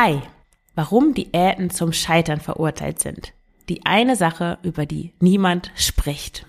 Hi, 0.00 0.22
warum 0.76 1.12
Diäten 1.12 1.70
zum 1.70 1.92
Scheitern 1.92 2.38
verurteilt 2.38 3.00
sind. 3.00 3.32
Die 3.68 3.84
eine 3.84 4.14
Sache, 4.14 4.58
über 4.62 4.86
die 4.86 5.12
niemand 5.18 5.72
spricht. 5.74 6.46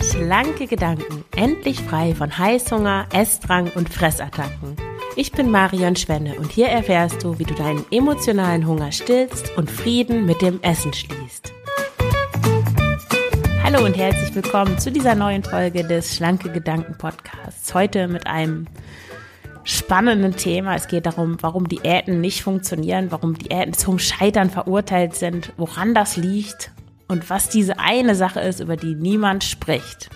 Schlanke 0.00 0.66
Gedanken, 0.66 1.24
endlich 1.36 1.80
frei 1.82 2.16
von 2.16 2.36
Heißhunger, 2.36 3.10
Essdrang 3.12 3.70
und 3.76 3.88
Fressattacken. 3.88 4.74
Ich 5.14 5.30
bin 5.30 5.52
Marion 5.52 5.94
Schwenne 5.94 6.34
und 6.34 6.50
hier 6.50 6.66
erfährst 6.66 7.22
du, 7.22 7.38
wie 7.38 7.44
du 7.44 7.54
deinen 7.54 7.84
emotionalen 7.92 8.66
Hunger 8.66 8.90
stillst 8.90 9.56
und 9.56 9.70
Frieden 9.70 10.26
mit 10.26 10.42
dem 10.42 10.60
Essen 10.62 10.92
schließt. 10.92 11.25
Hallo 13.68 13.84
und 13.84 13.96
herzlich 13.96 14.32
willkommen 14.32 14.78
zu 14.78 14.92
dieser 14.92 15.16
neuen 15.16 15.42
Folge 15.42 15.82
des 15.82 16.14
Schlanke 16.14 16.50
Gedanken 16.50 16.96
Podcasts. 16.96 17.74
Heute 17.74 18.06
mit 18.06 18.28
einem 18.28 18.68
spannenden 19.64 20.36
Thema. 20.36 20.76
Es 20.76 20.86
geht 20.86 21.04
darum, 21.04 21.36
warum 21.40 21.66
Diäten 21.66 22.20
nicht 22.20 22.44
funktionieren, 22.44 23.10
warum 23.10 23.36
Diäten 23.36 23.72
zum 23.72 23.98
Scheitern 23.98 24.50
verurteilt 24.50 25.16
sind, 25.16 25.52
woran 25.56 25.94
das 25.94 26.16
liegt 26.16 26.70
und 27.08 27.28
was 27.28 27.48
diese 27.48 27.80
eine 27.80 28.14
Sache 28.14 28.38
ist, 28.38 28.60
über 28.60 28.76
die 28.76 28.94
niemand 28.94 29.42
spricht. 29.42 30.10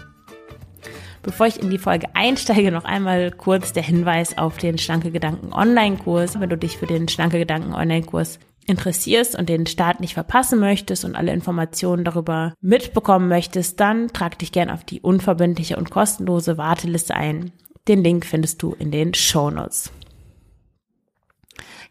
Bevor 1.25 1.49
ich 1.49 1.61
in 1.61 1.71
die 1.71 1.79
Folge 1.79 2.07
einsteige, 2.15 2.71
noch 2.71 2.85
einmal 2.85 3.33
kurz 3.33 3.73
der 3.73 3.83
Hinweis 3.83 4.39
auf 4.39 4.59
den 4.59 4.79
Schlanke 4.79 5.11
Gedanken 5.11 5.53
Online-Kurs. 5.53 6.39
Wenn 6.39 6.51
du 6.51 6.57
dich 6.57 6.77
für 6.77 6.87
den 6.87 7.09
Schlanke 7.09 7.41
Gedanken 7.41 7.75
Online-Kurs 7.75 8.39
interessierst 8.71 9.37
und 9.37 9.49
den 9.49 9.67
Start 9.67 10.01
nicht 10.01 10.15
verpassen 10.15 10.59
möchtest 10.61 11.05
und 11.05 11.17
alle 11.17 11.33
Informationen 11.33 12.05
darüber 12.05 12.55
mitbekommen 12.61 13.29
möchtest, 13.29 13.81
dann 13.81 14.09
trag 14.09 14.39
dich 14.39 14.53
gern 14.53 14.71
auf 14.71 14.85
die 14.85 15.01
unverbindliche 15.01 15.77
und 15.77 15.91
kostenlose 15.91 16.57
Warteliste 16.57 17.15
ein. 17.15 17.53
Den 17.89 18.03
Link 18.03 18.25
findest 18.25 18.63
du 18.63 18.73
in 18.73 18.91
den 18.91 19.13
Show 19.15 19.51
Notes. 19.51 19.93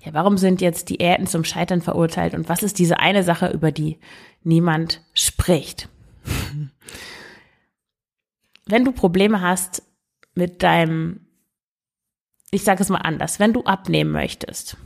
Ja, 0.03 0.13
warum 0.13 0.37
sind 0.37 0.61
jetzt 0.61 0.89
Diäten 0.89 1.27
zum 1.27 1.43
Scheitern 1.43 1.81
verurteilt 1.81 2.33
und 2.33 2.47
was 2.47 2.63
ist 2.63 2.79
diese 2.79 2.99
eine 2.99 3.23
Sache, 3.23 3.49
über 3.49 3.71
die 3.71 3.99
niemand 4.43 5.03
spricht? 5.13 5.89
Wenn 8.65 8.85
du 8.85 8.91
Probleme 8.91 9.41
hast 9.41 9.83
mit 10.35 10.63
deinem, 10.63 11.27
ich 12.51 12.63
sage 12.63 12.81
es 12.81 12.89
mal 12.89 12.99
anders, 12.99 13.39
wenn 13.39 13.51
du 13.51 13.63
abnehmen 13.63 14.11
möchtest, 14.11 14.77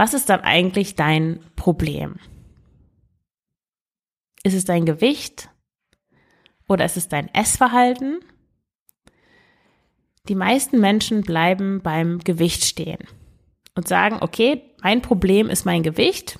was 0.00 0.14
ist 0.14 0.30
dann 0.30 0.40
eigentlich 0.40 0.94
dein 0.94 1.40
Problem? 1.56 2.16
Ist 4.42 4.54
es 4.54 4.64
dein 4.64 4.86
Gewicht 4.86 5.50
oder 6.66 6.86
ist 6.86 6.96
es 6.96 7.08
dein 7.08 7.28
Essverhalten? 7.34 8.20
Die 10.26 10.34
meisten 10.34 10.80
Menschen 10.80 11.20
bleiben 11.20 11.82
beim 11.82 12.20
Gewicht 12.20 12.64
stehen 12.64 13.00
und 13.74 13.88
sagen, 13.88 14.16
okay, 14.22 14.62
mein 14.82 15.02
Problem 15.02 15.50
ist 15.50 15.66
mein 15.66 15.82
Gewicht. 15.82 16.38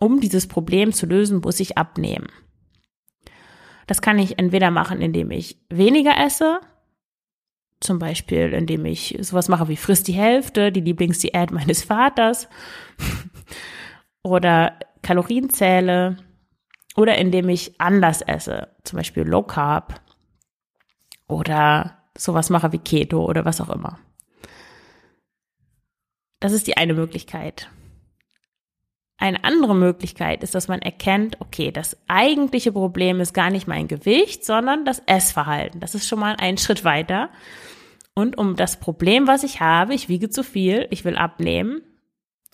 Um 0.00 0.18
dieses 0.20 0.46
Problem 0.46 0.94
zu 0.94 1.04
lösen, 1.04 1.42
muss 1.42 1.60
ich 1.60 1.76
abnehmen. 1.76 2.28
Das 3.86 4.00
kann 4.00 4.18
ich 4.18 4.38
entweder 4.38 4.70
machen, 4.70 5.02
indem 5.02 5.32
ich 5.32 5.60
weniger 5.68 6.16
esse 6.16 6.60
zum 7.86 7.98
Beispiel, 7.98 8.52
indem 8.52 8.84
ich 8.84 9.16
sowas 9.20 9.48
mache 9.48 9.68
wie 9.68 9.76
frisst 9.76 10.08
die 10.08 10.12
Hälfte, 10.12 10.70
die 10.70 10.80
Lieblingsdiät 10.80 11.50
meines 11.52 11.82
Vaters. 11.84 12.48
oder 14.22 14.78
Kalorien 15.02 15.50
zähle. 15.50 16.18
Oder 16.96 17.16
indem 17.18 17.48
ich 17.48 17.80
anders 17.80 18.22
esse. 18.22 18.68
Zum 18.84 18.96
Beispiel 18.96 19.22
Low 19.22 19.42
Carb. 19.42 20.00
Oder 21.28 21.98
sowas 22.16 22.50
mache 22.50 22.72
wie 22.72 22.78
Keto 22.78 23.24
oder 23.24 23.44
was 23.44 23.60
auch 23.60 23.70
immer. 23.70 23.98
Das 26.40 26.52
ist 26.52 26.66
die 26.66 26.76
eine 26.76 26.94
Möglichkeit. 26.94 27.70
Eine 29.18 29.44
andere 29.44 29.74
Möglichkeit 29.74 30.42
ist, 30.42 30.54
dass 30.54 30.68
man 30.68 30.82
erkennt, 30.82 31.40
okay, 31.40 31.70
das 31.70 31.96
eigentliche 32.06 32.72
Problem 32.72 33.20
ist 33.20 33.32
gar 33.32 33.50
nicht 33.50 33.66
mein 33.66 33.88
Gewicht, 33.88 34.44
sondern 34.44 34.84
das 34.84 35.02
Essverhalten. 35.06 35.80
Das 35.80 35.94
ist 35.94 36.06
schon 36.06 36.18
mal 36.18 36.36
ein 36.38 36.58
Schritt 36.58 36.84
weiter. 36.84 37.30
Und 38.18 38.38
um 38.38 38.56
das 38.56 38.80
Problem, 38.80 39.26
was 39.26 39.44
ich 39.44 39.60
habe, 39.60 39.92
ich 39.92 40.08
wiege 40.08 40.30
zu 40.30 40.42
viel, 40.42 40.88
ich 40.90 41.04
will 41.04 41.16
abnehmen, 41.16 41.82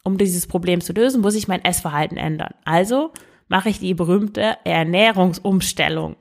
um 0.03 0.19
dieses 0.19 0.49
Problem 0.49 0.81
zu 0.81 0.93
lösen, 0.93 1.23
muss 1.23 1.37
ich 1.37 1.47
mein 1.47 1.65
Essverhalten 1.65 2.17
ändern. 2.17 2.53
Also 2.65 3.13
mache 3.47 3.69
ich 3.69 3.79
die 3.79 3.95
berühmte 3.95 4.57
Ernährungsumstellung. 4.65 6.17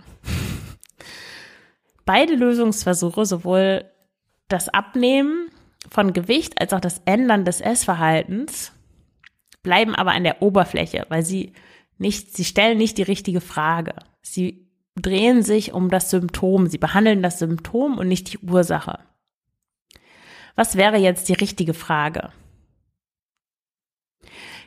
Beide 2.05 2.35
Lösungsversuche, 2.35 3.25
sowohl 3.25 3.85
das 4.47 4.69
Abnehmen 4.69 5.49
von 5.89 6.13
Gewicht 6.13 6.61
als 6.61 6.71
auch 6.73 6.79
das 6.79 7.01
Ändern 7.05 7.43
des 7.43 7.61
Essverhaltens, 7.61 8.73
bleiben 9.63 9.95
aber 9.95 10.11
an 10.11 10.23
der 10.23 10.43
Oberfläche, 10.43 11.07
weil 11.09 11.25
sie 11.25 11.53
nicht, 11.97 12.37
sie 12.37 12.45
stellen 12.45 12.77
nicht 12.77 12.99
die 12.99 13.03
richtige 13.03 13.41
Frage. 13.41 13.95
Sie 14.21 14.67
drehen 14.95 15.41
sich 15.41 15.73
um 15.73 15.89
das 15.89 16.11
Symptom. 16.11 16.67
Sie 16.67 16.77
behandeln 16.77 17.23
das 17.23 17.39
Symptom 17.39 17.97
und 17.97 18.07
nicht 18.07 18.33
die 18.33 18.37
Ursache. 18.37 18.99
Was 20.55 20.75
wäre 20.75 20.97
jetzt 20.97 21.29
die 21.29 21.33
richtige 21.33 21.73
Frage? 21.73 22.31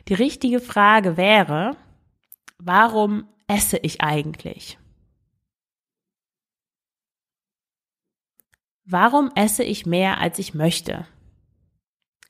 Die 0.07 0.13
richtige 0.13 0.59
Frage 0.59 1.17
wäre, 1.17 1.75
warum 2.57 3.27
esse 3.47 3.77
ich 3.77 4.01
eigentlich? 4.01 4.77
Warum 8.83 9.31
esse 9.35 9.63
ich 9.63 9.85
mehr, 9.85 10.19
als 10.19 10.37
ich 10.37 10.53
möchte? 10.53 11.07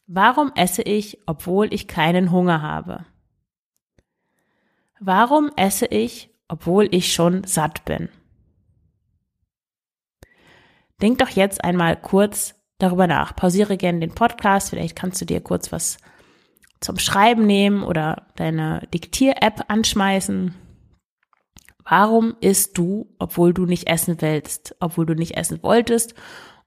Warum 0.07 0.53
esse 0.55 0.83
ich, 0.83 1.19
obwohl 1.25 1.73
ich 1.73 1.87
keinen 1.87 2.31
Hunger 2.31 2.61
habe? 2.61 3.05
Warum 4.99 5.51
esse 5.57 5.87
ich, 5.87 6.29
obwohl 6.47 6.87
ich 6.93 7.13
schon 7.13 7.43
satt 7.43 7.83
bin? 7.83 8.07
Denk 11.01 11.17
doch 11.17 11.29
jetzt 11.29 11.63
einmal 11.63 11.99
kurz 11.99 12.55
darüber 12.77 13.07
nach. 13.07 13.35
Pausiere 13.35 13.77
gerne 13.77 13.99
den 13.99 14.15
Podcast, 14.15 14.69
vielleicht 14.69 14.95
kannst 14.95 15.21
du 15.21 15.25
dir 15.25 15.41
kurz 15.41 15.71
was 15.71 15.97
zum 16.81 16.99
Schreiben 16.99 17.45
nehmen 17.45 17.83
oder 17.83 18.27
deine 18.35 18.87
Diktier-App 18.93 19.65
anschmeißen. 19.67 20.53
Warum 21.83 22.35
isst 22.41 22.77
du, 22.77 23.15
obwohl 23.19 23.53
du 23.53 23.65
nicht 23.65 23.87
essen 23.87 24.21
willst, 24.21 24.75
obwohl 24.79 25.05
du 25.05 25.13
nicht 25.13 25.37
essen 25.37 25.61
wolltest 25.63 26.15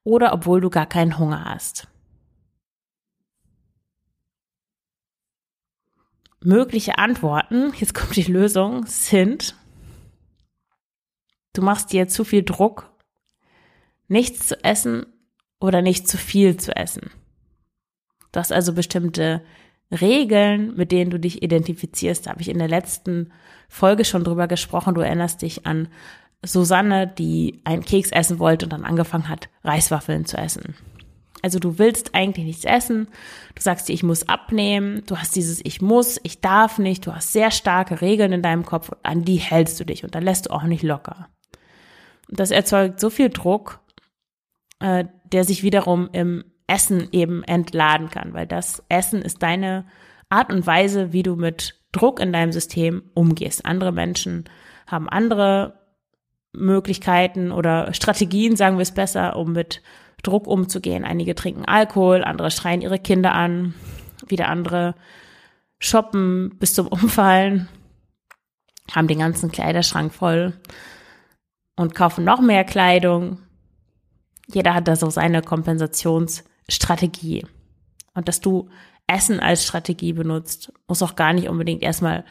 oder 0.05 0.33
obwohl 0.33 0.61
du 0.61 0.71
gar 0.71 0.87
keinen 0.87 1.19
Hunger 1.19 1.45
hast? 1.45 1.89
mögliche 6.41 6.99
Antworten, 6.99 7.73
jetzt 7.77 7.95
kommt 7.95 8.17
die 8.17 8.23
Lösung, 8.23 8.87
sind, 8.87 9.57
du 11.53 11.63
machst 11.63 11.93
dir 11.93 12.09
zu 12.09 12.25
viel 12.25 12.43
Druck, 12.43 12.91
nichts 14.07 14.47
zu 14.49 14.63
essen 14.65 15.07
oder 15.61 15.83
nicht 15.83 16.09
zu 16.09 16.17
viel 16.17 16.57
zu 16.57 16.75
essen. 16.75 17.11
Du 18.33 18.41
hast 18.41 18.53
also 18.53 18.73
bestimmte 18.73 19.43
Regeln, 19.91 20.77
mit 20.77 20.93
denen 20.93 21.11
du 21.11 21.19
dich 21.19 21.43
identifizierst. 21.43 22.27
Da 22.27 22.31
habe 22.31 22.43
ich 22.43 22.49
in 22.49 22.59
der 22.59 22.69
letzten 22.69 23.33
Folge 23.69 24.05
schon 24.05 24.25
drüber 24.25 24.47
gesprochen. 24.47 24.95
Du 24.95 25.01
erinnerst 25.01 25.43
dich 25.43 25.67
an 25.67 25.89
Susanne, 26.45 27.07
die 27.07 27.61
einen 27.65 27.85
Keks 27.85 28.11
essen 28.13 28.39
wollte 28.39 28.67
und 28.67 28.73
dann 28.73 28.85
angefangen 28.85 29.29
hat, 29.29 29.49
Reiswaffeln 29.65 30.25
zu 30.25 30.37
essen. 30.37 30.75
Also 31.43 31.59
du 31.59 31.79
willst 31.79 32.15
eigentlich 32.15 32.47
nichts 32.47 32.65
essen, 32.65 33.07
du 33.55 33.63
sagst 33.63 33.89
dir, 33.89 33.93
ich 33.93 34.03
muss 34.03 34.29
abnehmen, 34.29 35.05
du 35.07 35.17
hast 35.19 35.37
dieses 35.37 35.65
Ich 35.65 35.81
muss, 35.81 36.19
ich 36.25 36.41
darf 36.41 36.79
nicht, 36.79 37.07
du 37.07 37.15
hast 37.15 37.33
sehr 37.33 37.53
starke 37.53 38.01
Regeln 38.01 38.33
in 38.33 38.43
deinem 38.43 38.65
Kopf, 38.65 38.91
an 39.05 39.25
die 39.25 39.37
hältst 39.37 39.79
du 39.79 39.85
dich 39.85 40.03
und 40.03 40.15
da 40.15 40.19
lässt 40.19 40.47
du 40.47 40.51
auch 40.51 40.65
nicht 40.65 40.83
locker. 40.83 41.29
Und 42.29 42.41
das 42.41 42.51
erzeugt 42.51 42.99
so 42.99 43.09
viel 43.09 43.31
Druck, 43.31 43.81
äh, 44.81 45.05
der 45.33 45.45
sich 45.45 45.63
wiederum 45.63 46.09
im 46.13 46.45
Essen 46.67 47.09
eben 47.13 47.43
entladen 47.45 48.11
kann, 48.11 48.35
weil 48.35 48.47
das 48.47 48.85
Essen 48.89 49.23
ist 49.23 49.43
deine 49.43 49.87
Art 50.29 50.53
und 50.53 50.67
Weise, 50.67 51.13
wie 51.13 51.23
du 51.23 51.37
mit 51.37 51.81
Druck 51.93 52.21
in 52.21 52.33
deinem 52.33 52.53
System 52.53 53.03
umgehst. 53.15 53.65
Andere 53.65 53.93
Menschen 53.93 54.45
haben 54.87 55.09
andere 55.09 55.81
Möglichkeiten 56.53 57.53
oder 57.53 57.93
Strategien, 57.95 58.57
sagen 58.57 58.77
wir 58.77 58.83
es 58.83 58.93
besser, 58.93 59.37
um 59.37 59.53
mit 59.53 59.83
Druck 60.23 60.47
umzugehen. 60.47 61.05
Einige 61.05 61.35
trinken 61.35 61.65
Alkohol, 61.65 62.25
andere 62.25 62.51
schreien 62.51 62.83
ihre 62.83 62.99
Kinder 62.99 63.35
an, 63.35 63.75
wieder 64.27 64.49
andere 64.49 64.95
shoppen 65.79 66.59
bis 66.59 66.75
zum 66.75 66.87
Umfallen, 66.89 67.69
haben 68.91 69.09
den 69.09 69.21
ganzen 69.21 69.51
Kleiderschrank 69.53 70.13
voll 70.13 70.55
und 71.77 71.95
kaufen 71.95 72.25
noch 72.25 72.41
mehr 72.41 72.65
Kleidung. 72.65 73.39
Jeder 74.53 74.75
hat 74.75 74.89
da 74.89 74.97
so 74.97 75.11
seine 75.11 75.43
Kompensationsstrategie. 75.43 77.47
Und 78.15 78.29
dass 78.29 78.41
du 78.41 78.69
Essen 79.07 79.41
als 79.41 79.65
Strategie 79.65 80.13
benutzt, 80.13 80.73
muss 80.87 81.03
auch 81.03 81.17
gar 81.17 81.33
nicht 81.33 81.49
unbedingt 81.49 81.83
erstmal 81.83 82.25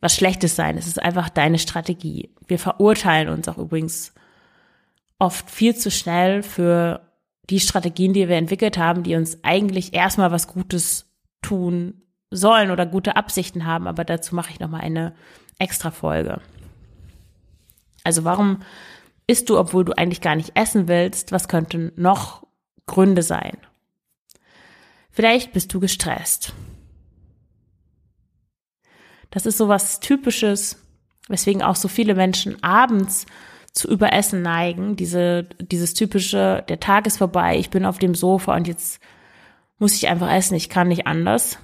was 0.00 0.14
Schlechtes 0.14 0.56
sein. 0.56 0.78
Es 0.78 0.86
ist 0.86 1.02
einfach 1.02 1.28
deine 1.28 1.58
Strategie. 1.58 2.30
Wir 2.46 2.58
verurteilen 2.58 3.28
uns 3.28 3.48
auch 3.48 3.58
übrigens 3.58 4.14
oft 5.18 5.50
viel 5.50 5.76
zu 5.76 5.90
schnell 5.90 6.42
für 6.42 7.00
die 7.50 7.60
Strategien, 7.60 8.12
die 8.12 8.28
wir 8.28 8.36
entwickelt 8.36 8.78
haben, 8.78 9.02
die 9.02 9.16
uns 9.16 9.38
eigentlich 9.42 9.94
erstmal 9.94 10.30
was 10.30 10.46
Gutes 10.46 11.06
tun 11.42 12.02
sollen 12.30 12.70
oder 12.70 12.86
gute 12.86 13.16
Absichten 13.16 13.64
haben, 13.64 13.86
aber 13.86 14.04
dazu 14.04 14.34
mache 14.34 14.50
ich 14.50 14.60
nochmal 14.60 14.82
eine 14.82 15.14
extra 15.58 15.90
Folge. 15.90 16.40
Also 18.04 18.24
warum 18.24 18.60
isst 19.28 19.48
du, 19.48 19.58
obwohl 19.58 19.84
du 19.84 19.96
eigentlich 19.96 20.20
gar 20.20 20.34
nicht 20.34 20.52
essen 20.56 20.88
willst? 20.88 21.30
Was 21.30 21.46
könnten 21.46 21.92
noch 21.94 22.44
Gründe 22.86 23.22
sein? 23.22 23.56
Vielleicht 25.10 25.52
bist 25.52 25.72
du 25.72 25.78
gestresst. 25.78 26.54
Das 29.30 29.46
ist 29.46 29.58
so 29.58 29.68
was 29.68 30.00
Typisches, 30.00 30.82
weswegen 31.28 31.62
auch 31.62 31.76
so 31.76 31.86
viele 31.88 32.14
Menschen 32.14 32.62
abends 32.62 33.26
zu 33.72 33.88
Überessen 33.88 34.42
neigen. 34.42 34.96
Diese, 34.96 35.44
dieses 35.60 35.94
typische, 35.94 36.64
der 36.68 36.80
Tag 36.80 37.06
ist 37.06 37.18
vorbei, 37.18 37.58
ich 37.58 37.70
bin 37.70 37.84
auf 37.84 37.98
dem 37.98 38.14
Sofa 38.14 38.56
und 38.56 38.66
jetzt 38.66 39.00
muss 39.78 39.94
ich 39.94 40.08
einfach 40.08 40.32
essen, 40.32 40.54
ich 40.54 40.70
kann 40.70 40.88
nicht 40.88 41.06
anders. 41.06 41.58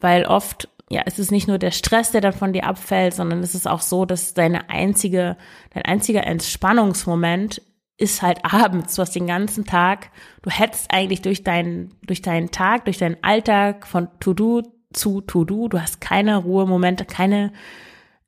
Weil 0.00 0.24
oft, 0.26 0.68
ja, 0.90 1.02
es 1.04 1.18
ist 1.18 1.30
nicht 1.30 1.48
nur 1.48 1.58
der 1.58 1.70
Stress, 1.70 2.12
der 2.12 2.20
dann 2.20 2.32
von 2.32 2.52
dir 2.52 2.64
abfällt, 2.64 3.14
sondern 3.14 3.42
es 3.42 3.54
ist 3.54 3.68
auch 3.68 3.82
so, 3.82 4.06
dass 4.06 4.34
deine 4.34 4.70
einzige, 4.70 5.36
dein 5.74 5.84
einziger 5.84 6.26
Entspannungsmoment 6.26 7.60
ist 7.98 8.22
halt 8.22 8.40
abends. 8.44 8.94
Du 8.94 9.02
hast 9.02 9.14
den 9.14 9.26
ganzen 9.26 9.66
Tag, 9.66 10.10
du 10.42 10.50
hetzt 10.50 10.90
eigentlich 10.90 11.20
durch 11.20 11.44
deinen, 11.44 11.94
durch 12.02 12.22
deinen 12.22 12.50
Tag, 12.50 12.86
durch 12.86 12.98
deinen 12.98 13.22
Alltag 13.22 13.86
von 13.86 14.08
To-Do 14.20 14.62
zu 14.92 15.20
To-Do. 15.20 15.68
Du 15.68 15.80
hast 15.80 16.00
keine 16.00 16.36
Ruhemomente, 16.38 17.04
keine, 17.04 17.52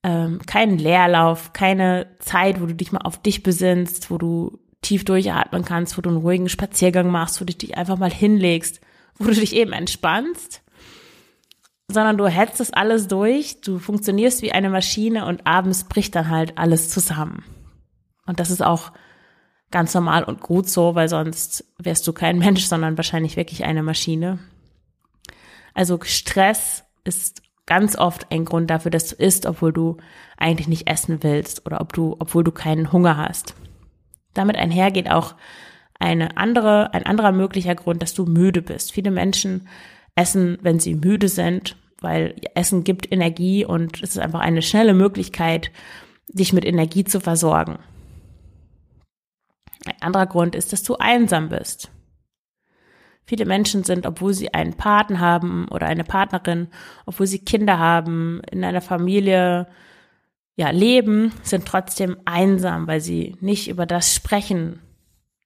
ähm, 0.02 0.40
keinen 0.46 0.78
Leerlauf, 0.78 1.54
keine 1.54 2.08
Zeit, 2.18 2.60
wo 2.60 2.66
du 2.66 2.74
dich 2.74 2.92
mal 2.92 3.02
auf 3.02 3.22
dich 3.22 3.42
besinnst, 3.42 4.10
wo 4.10 4.18
du 4.18 4.58
tief 4.82 5.04
durchatmen 5.04 5.64
kannst, 5.64 5.96
wo 5.96 6.02
du 6.02 6.10
einen 6.10 6.18
ruhigen 6.18 6.48
Spaziergang 6.48 7.10
machst, 7.10 7.40
wo 7.40 7.44
du 7.44 7.54
dich 7.54 7.76
einfach 7.76 7.98
mal 7.98 8.10
hinlegst, 8.10 8.80
wo 9.18 9.26
du 9.26 9.34
dich 9.34 9.54
eben 9.54 9.72
entspannst, 9.72 10.62
sondern 11.92 12.16
du 12.16 12.26
hetzt 12.26 12.60
es 12.60 12.72
alles 12.72 13.08
durch, 13.08 13.60
du 13.60 13.78
funktionierst 13.78 14.42
wie 14.42 14.52
eine 14.52 14.70
Maschine 14.70 15.26
und 15.26 15.46
abends 15.46 15.84
bricht 15.84 16.14
dann 16.14 16.30
halt 16.30 16.58
alles 16.58 16.90
zusammen. 16.90 17.44
Und 18.26 18.40
das 18.40 18.50
ist 18.50 18.62
auch 18.62 18.92
ganz 19.70 19.94
normal 19.94 20.24
und 20.24 20.40
gut 20.40 20.68
so, 20.68 20.94
weil 20.94 21.08
sonst 21.08 21.64
wärst 21.78 22.06
du 22.06 22.12
kein 22.12 22.38
Mensch, 22.40 22.64
sondern 22.64 22.96
wahrscheinlich 22.96 23.36
wirklich 23.36 23.64
eine 23.64 23.82
Maschine. 23.82 24.38
Also 25.74 25.98
Stress 26.02 26.84
ist 27.04 27.42
ganz 27.66 27.96
oft 27.96 28.32
ein 28.32 28.44
Grund 28.44 28.68
dafür, 28.68 28.90
dass 28.90 29.08
du 29.08 29.14
isst, 29.14 29.46
obwohl 29.46 29.72
du 29.72 29.98
eigentlich 30.36 30.68
nicht 30.68 30.88
essen 30.88 31.22
willst 31.22 31.66
oder 31.66 31.80
ob 31.80 31.92
du, 31.92 32.16
obwohl 32.18 32.42
du 32.42 32.50
keinen 32.50 32.92
Hunger 32.92 33.16
hast. 33.16 33.54
Damit 34.34 34.56
einhergeht 34.56 35.10
auch 35.10 35.34
eine 36.00 36.36
andere, 36.36 36.92
ein 36.94 37.06
anderer 37.06 37.30
möglicher 37.30 37.74
Grund, 37.74 38.02
dass 38.02 38.14
du 38.14 38.24
müde 38.24 38.62
bist. 38.62 38.90
Viele 38.90 39.10
Menschen 39.10 39.68
essen, 40.14 40.58
wenn 40.62 40.80
sie 40.80 40.94
müde 40.94 41.28
sind, 41.28 41.76
weil 42.00 42.34
Essen 42.54 42.84
gibt 42.84 43.10
Energie 43.12 43.64
und 43.64 44.02
es 44.02 44.10
ist 44.10 44.18
einfach 44.18 44.40
eine 44.40 44.62
schnelle 44.62 44.94
Möglichkeit, 44.94 45.70
dich 46.28 46.52
mit 46.52 46.64
Energie 46.64 47.04
zu 47.04 47.20
versorgen. 47.20 47.78
Ein 49.84 50.00
anderer 50.00 50.26
Grund 50.26 50.54
ist, 50.54 50.72
dass 50.72 50.82
du 50.82 50.96
einsam 50.96 51.48
bist. 51.48 51.90
Viele 53.24 53.46
Menschen 53.46 53.84
sind, 53.84 54.06
obwohl 54.06 54.34
sie 54.34 54.52
einen 54.54 54.74
Paten 54.74 55.20
haben 55.20 55.68
oder 55.68 55.86
eine 55.86 56.04
Partnerin, 56.04 56.68
obwohl 57.06 57.26
sie 57.26 57.44
Kinder 57.44 57.78
haben, 57.78 58.40
in 58.50 58.64
einer 58.64 58.80
Familie 58.80 59.68
ja, 60.56 60.70
leben, 60.70 61.32
sind 61.42 61.66
trotzdem 61.66 62.16
einsam, 62.24 62.86
weil 62.86 63.00
sie 63.00 63.36
nicht 63.40 63.68
über 63.68 63.86
das 63.86 64.14
sprechen 64.14 64.80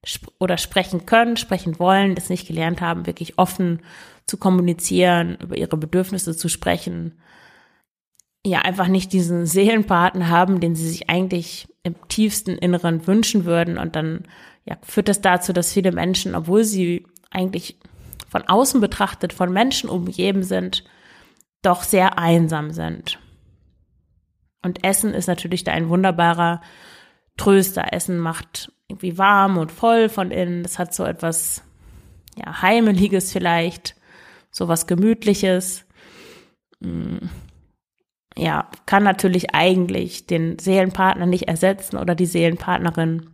sp 0.04 0.28
oder 0.38 0.58
sprechen 0.58 1.06
können, 1.06 1.36
sprechen 1.36 1.78
wollen, 1.78 2.14
das 2.14 2.28
nicht 2.28 2.46
gelernt 2.46 2.80
haben, 2.80 3.06
wirklich 3.06 3.38
offen 3.38 3.80
zu 4.26 4.36
kommunizieren, 4.36 5.36
über 5.42 5.56
ihre 5.56 5.76
Bedürfnisse 5.76 6.36
zu 6.36 6.48
sprechen. 6.48 7.20
Ja, 8.44 8.60
einfach 8.60 8.88
nicht 8.88 9.12
diesen 9.12 9.46
Seelenpartner 9.46 10.28
haben, 10.28 10.60
den 10.60 10.74
sie 10.74 10.88
sich 10.88 11.08
eigentlich 11.08 11.68
im 11.82 11.94
tiefsten 12.08 12.52
Inneren 12.52 13.06
wünschen 13.06 13.44
würden. 13.44 13.78
Und 13.78 13.96
dann 13.96 14.24
ja, 14.64 14.76
führt 14.82 15.08
das 15.08 15.20
dazu, 15.20 15.52
dass 15.52 15.72
viele 15.72 15.92
Menschen, 15.92 16.34
obwohl 16.34 16.64
sie 16.64 17.06
eigentlich 17.30 17.78
von 18.28 18.42
außen 18.42 18.80
betrachtet 18.80 19.32
von 19.32 19.52
Menschen 19.52 19.88
umgeben 19.88 20.42
sind, 20.42 20.84
doch 21.62 21.82
sehr 21.82 22.18
einsam 22.18 22.70
sind. 22.70 23.18
Und 24.62 24.82
Essen 24.82 25.12
ist 25.12 25.26
natürlich 25.26 25.64
da 25.64 25.72
ein 25.72 25.88
wunderbarer 25.88 26.62
Tröster. 27.36 27.92
Essen 27.92 28.18
macht 28.18 28.72
irgendwie 28.88 29.18
warm 29.18 29.58
und 29.58 29.70
voll 29.70 30.08
von 30.08 30.30
innen. 30.30 30.62
Das 30.62 30.78
hat 30.78 30.94
so 30.94 31.04
etwas, 31.04 31.62
ja, 32.36 32.62
Heimeliges 32.62 33.32
vielleicht, 33.32 33.94
so 34.54 34.68
was 34.68 34.86
Gemütliches. 34.86 35.84
Mm. 36.80 37.26
Ja, 38.36 38.68
kann 38.86 39.04
natürlich 39.04 39.54
eigentlich 39.54 40.26
den 40.26 40.58
Seelenpartner 40.58 41.26
nicht 41.26 41.46
ersetzen 41.46 41.96
oder 41.96 42.14
die 42.14 42.26
Seelenpartnerin. 42.26 43.30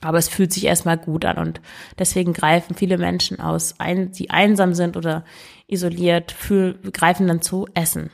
Aber 0.00 0.18
es 0.18 0.28
fühlt 0.28 0.52
sich 0.52 0.64
erstmal 0.64 0.98
gut 0.98 1.24
an 1.24 1.38
und 1.38 1.60
deswegen 1.98 2.32
greifen 2.32 2.76
viele 2.76 2.98
Menschen 2.98 3.40
aus, 3.40 3.74
die 3.80 4.30
einsam 4.30 4.74
sind 4.74 4.96
oder 4.96 5.24
isoliert, 5.66 6.36
greifen 6.92 7.26
dann 7.26 7.42
zu 7.42 7.66
Essen. 7.74 8.10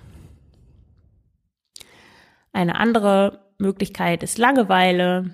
Eine 2.53 2.77
andere 2.77 3.41
Möglichkeit 3.59 4.23
ist 4.23 4.39
Langeweile. 4.39 5.31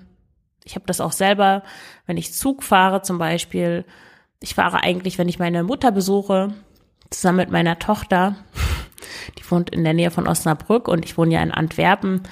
Ich 0.63 0.75
habe 0.75 0.85
das 0.87 1.01
auch 1.01 1.11
selber, 1.11 1.63
wenn 2.05 2.17
ich 2.17 2.33
Zug 2.33 2.63
fahre 2.63 3.01
zum 3.01 3.17
Beispiel. 3.17 3.85
Ich 4.41 4.55
fahre 4.55 4.83
eigentlich, 4.83 5.17
wenn 5.17 5.29
ich 5.29 5.39
meine 5.39 5.63
Mutter 5.63 5.91
besuche, 5.91 6.53
zusammen 7.09 7.39
mit 7.39 7.51
meiner 7.51 7.79
Tochter. 7.79 8.35
Die 9.37 9.51
wohnt 9.51 9.69
in 9.69 9.83
der 9.83 9.93
Nähe 9.93 10.11
von 10.11 10.27
Osnabrück 10.27 10.87
und 10.87 11.05
ich 11.05 11.17
wohne 11.17 11.33
ja 11.33 11.43
in 11.43 11.51
Antwerpen. 11.51 12.23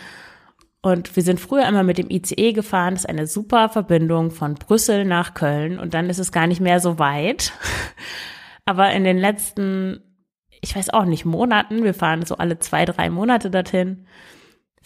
Und 0.82 1.16
wir 1.16 1.24
sind 1.24 1.40
früher 1.40 1.68
immer 1.68 1.84
mit 1.84 1.98
dem 1.98 2.10
ICE 2.10 2.54
gefahren. 2.54 2.94
Das 2.94 3.04
ist 3.04 3.10
eine 3.10 3.28
super 3.28 3.70
Verbindung 3.70 4.32
von 4.32 4.56
Brüssel 4.56 5.06
nach 5.06 5.34
Köln. 5.34 5.80
Und 5.80 5.94
dann 5.94 6.10
ist 6.10 6.20
es 6.20 6.32
gar 6.32 6.48
nicht 6.48 6.62
mehr 6.62 6.80
so 6.80 7.00
weit. 7.00 7.54
Aber 8.66 8.92
in 8.92 9.04
den 9.04 9.18
letzten, 9.18 10.02
ich 10.62 10.76
weiß 10.76 10.92
auch 10.92 11.06
nicht, 11.06 11.26
Monaten, 11.26 11.84
wir 11.84 11.94
fahren 11.94 12.26
so 12.26 12.38
alle 12.38 12.60
zwei, 12.60 12.86
drei 12.86 13.10
Monate 13.10 13.50
dorthin, 13.50 14.06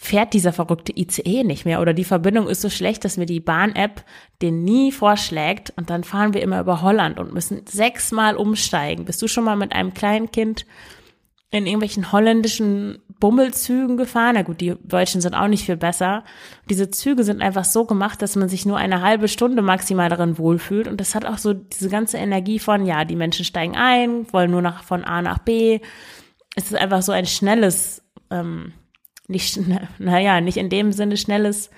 fährt 0.03 0.33
dieser 0.33 0.51
verrückte 0.51 0.97
ICE 0.97 1.43
nicht 1.43 1.63
mehr. 1.63 1.79
Oder 1.79 1.93
die 1.93 2.03
Verbindung 2.03 2.47
ist 2.47 2.61
so 2.61 2.71
schlecht, 2.71 3.05
dass 3.05 3.17
mir 3.17 3.27
die 3.27 3.39
Bahn-App 3.39 4.03
den 4.41 4.63
nie 4.63 4.91
vorschlägt. 4.91 5.71
Und 5.77 5.91
dann 5.91 6.03
fahren 6.03 6.33
wir 6.33 6.41
immer 6.41 6.59
über 6.59 6.81
Holland 6.81 7.19
und 7.19 7.35
müssen 7.35 7.61
sechsmal 7.67 8.35
umsteigen. 8.35 9.05
Bist 9.05 9.21
du 9.21 9.27
schon 9.27 9.43
mal 9.43 9.55
mit 9.55 9.73
einem 9.73 9.93
kleinen 9.93 10.31
Kind 10.31 10.65
in 11.51 11.67
irgendwelchen 11.67 12.11
holländischen 12.11 12.97
Bummelzügen 13.19 13.95
gefahren. 13.95 14.33
Na 14.33 14.41
gut, 14.41 14.59
die 14.59 14.73
Deutschen 14.83 15.21
sind 15.21 15.35
auch 15.35 15.47
nicht 15.47 15.65
viel 15.65 15.77
besser. 15.77 16.23
Diese 16.67 16.89
Züge 16.89 17.23
sind 17.23 17.43
einfach 17.43 17.65
so 17.65 17.85
gemacht, 17.85 18.23
dass 18.23 18.35
man 18.35 18.49
sich 18.49 18.65
nur 18.65 18.77
eine 18.77 19.03
halbe 19.03 19.27
Stunde 19.27 19.61
maximal 19.61 20.09
darin 20.09 20.39
wohlfühlt. 20.39 20.87
Und 20.87 20.99
das 20.99 21.13
hat 21.13 21.25
auch 21.25 21.37
so 21.37 21.53
diese 21.53 21.89
ganze 21.89 22.17
Energie 22.17 22.57
von, 22.57 22.87
ja, 22.87 23.05
die 23.05 23.15
Menschen 23.15 23.45
steigen 23.45 23.75
ein, 23.75 24.25
wollen 24.33 24.49
nur 24.49 24.63
nach, 24.63 24.83
von 24.83 25.03
A 25.03 25.21
nach 25.21 25.37
B. 25.37 25.79
Es 26.55 26.71
ist 26.71 26.75
einfach 26.75 27.03
so 27.03 27.11
ein 27.11 27.27
schnelles, 27.27 28.01
ähm, 28.31 28.73
nicht, 29.31 29.59
naja, 29.99 30.41
nicht 30.41 30.57
in 30.57 30.69
dem 30.69 30.91
Sinne 30.91 31.17
schnelles 31.17 31.69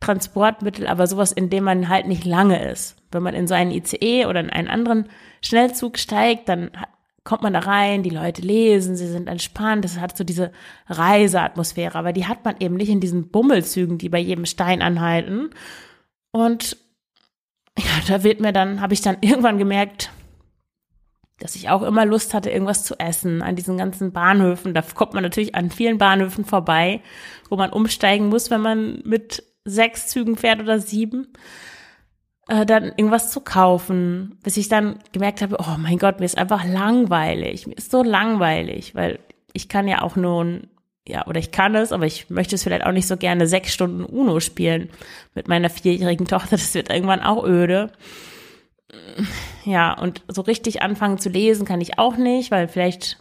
Transportmittel, 0.00 0.88
aber 0.88 1.06
sowas, 1.06 1.30
in 1.30 1.48
dem 1.48 1.64
man 1.64 1.88
halt 1.88 2.06
nicht 2.06 2.24
lange 2.24 2.68
ist. 2.70 2.96
Wenn 3.12 3.22
man 3.22 3.34
in 3.34 3.46
so 3.46 3.54
einen 3.54 3.70
ICE 3.70 4.26
oder 4.26 4.40
in 4.40 4.50
einen 4.50 4.68
anderen 4.68 5.08
Schnellzug 5.42 5.98
steigt, 5.98 6.48
dann 6.48 6.72
kommt 7.24 7.42
man 7.42 7.52
da 7.52 7.60
rein, 7.60 8.02
die 8.02 8.10
Leute 8.10 8.42
lesen, 8.42 8.96
sie 8.96 9.06
sind 9.06 9.28
entspannt, 9.28 9.84
es 9.84 10.00
hat 10.00 10.16
so 10.16 10.24
diese 10.24 10.50
Reiseatmosphäre, 10.88 11.96
aber 11.96 12.12
die 12.12 12.26
hat 12.26 12.44
man 12.44 12.56
eben 12.58 12.74
nicht 12.74 12.88
in 12.88 13.00
diesen 13.00 13.28
Bummelzügen, 13.28 13.98
die 13.98 14.08
bei 14.08 14.18
jedem 14.18 14.44
Stein 14.44 14.82
anhalten. 14.82 15.50
Und 16.32 16.76
ja, 17.78 17.84
da 18.08 18.24
wird 18.24 18.40
mir 18.40 18.52
dann, 18.52 18.80
habe 18.80 18.94
ich 18.94 19.02
dann 19.02 19.18
irgendwann 19.20 19.58
gemerkt, 19.58 20.10
dass 21.42 21.56
ich 21.56 21.68
auch 21.68 21.82
immer 21.82 22.06
Lust 22.06 22.34
hatte, 22.34 22.50
irgendwas 22.50 22.84
zu 22.84 22.98
essen 22.98 23.42
an 23.42 23.56
diesen 23.56 23.76
ganzen 23.76 24.12
Bahnhöfen. 24.12 24.74
Da 24.74 24.82
kommt 24.82 25.14
man 25.14 25.24
natürlich 25.24 25.54
an 25.54 25.70
vielen 25.70 25.98
Bahnhöfen 25.98 26.44
vorbei, 26.44 27.00
wo 27.50 27.56
man 27.56 27.70
umsteigen 27.70 28.28
muss, 28.28 28.50
wenn 28.50 28.60
man 28.60 29.02
mit 29.04 29.42
sechs 29.64 30.06
Zügen 30.06 30.36
fährt 30.36 30.60
oder 30.60 30.78
sieben 30.78 31.32
äh, 32.48 32.64
dann 32.64 32.84
irgendwas 32.84 33.30
zu 33.30 33.40
kaufen, 33.40 34.38
bis 34.42 34.56
ich 34.56 34.68
dann 34.68 34.98
gemerkt 35.12 35.42
habe, 35.42 35.56
oh 35.58 35.76
mein 35.78 35.98
Gott, 35.98 36.20
mir 36.20 36.26
ist 36.26 36.38
einfach 36.38 36.64
langweilig, 36.64 37.66
mir 37.66 37.76
ist 37.76 37.90
so 37.90 38.02
langweilig, 38.02 38.94
weil 38.94 39.18
ich 39.52 39.68
kann 39.68 39.88
ja 39.88 40.02
auch 40.02 40.16
nur, 40.16 40.60
ja, 41.06 41.26
oder 41.26 41.40
ich 41.40 41.50
kann 41.50 41.74
es, 41.74 41.92
aber 41.92 42.06
ich 42.06 42.30
möchte 42.30 42.54
es 42.54 42.62
vielleicht 42.62 42.86
auch 42.86 42.92
nicht 42.92 43.08
so 43.08 43.16
gerne 43.16 43.46
sechs 43.46 43.72
Stunden 43.72 44.04
Uno 44.04 44.38
spielen 44.40 44.90
mit 45.34 45.48
meiner 45.48 45.70
vierjährigen 45.70 46.26
Tochter, 46.26 46.56
das 46.56 46.74
wird 46.74 46.90
irgendwann 46.90 47.20
auch 47.20 47.44
öde. 47.44 47.90
Ja, 49.64 49.92
und 49.92 50.22
so 50.28 50.42
richtig 50.42 50.82
anfangen 50.82 51.18
zu 51.18 51.28
lesen 51.28 51.66
kann 51.66 51.80
ich 51.80 51.98
auch 51.98 52.16
nicht, 52.16 52.50
weil 52.50 52.68
vielleicht 52.68 53.18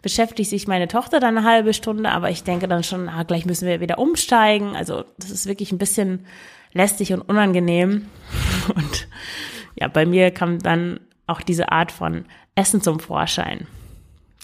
beschäftigt 0.00 0.50
sich 0.50 0.66
meine 0.66 0.88
Tochter 0.88 1.20
dann 1.20 1.38
eine 1.38 1.46
halbe 1.46 1.74
Stunde, 1.74 2.10
aber 2.10 2.30
ich 2.30 2.42
denke 2.42 2.66
dann 2.66 2.82
schon, 2.82 3.08
ah, 3.08 3.22
gleich 3.22 3.46
müssen 3.46 3.68
wir 3.68 3.80
wieder 3.80 3.98
umsteigen. 3.98 4.74
Also 4.74 5.04
das 5.18 5.30
ist 5.30 5.46
wirklich 5.46 5.70
ein 5.70 5.78
bisschen 5.78 6.26
lästig 6.72 7.12
und 7.12 7.22
unangenehm. 7.22 8.06
Und 8.74 9.08
ja, 9.74 9.88
bei 9.88 10.06
mir 10.06 10.30
kam 10.30 10.60
dann 10.60 11.00
auch 11.26 11.40
diese 11.40 11.72
Art 11.72 11.90
von 11.92 12.24
Essen 12.54 12.80
zum 12.80 13.00
Vorschein. 13.00 13.66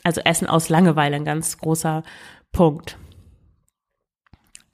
Also 0.03 0.21
Essen 0.23 0.49
aus 0.49 0.69
Langeweile, 0.69 1.17
ein 1.17 1.25
ganz 1.25 1.59
großer 1.59 2.03
Punkt. 2.53 2.97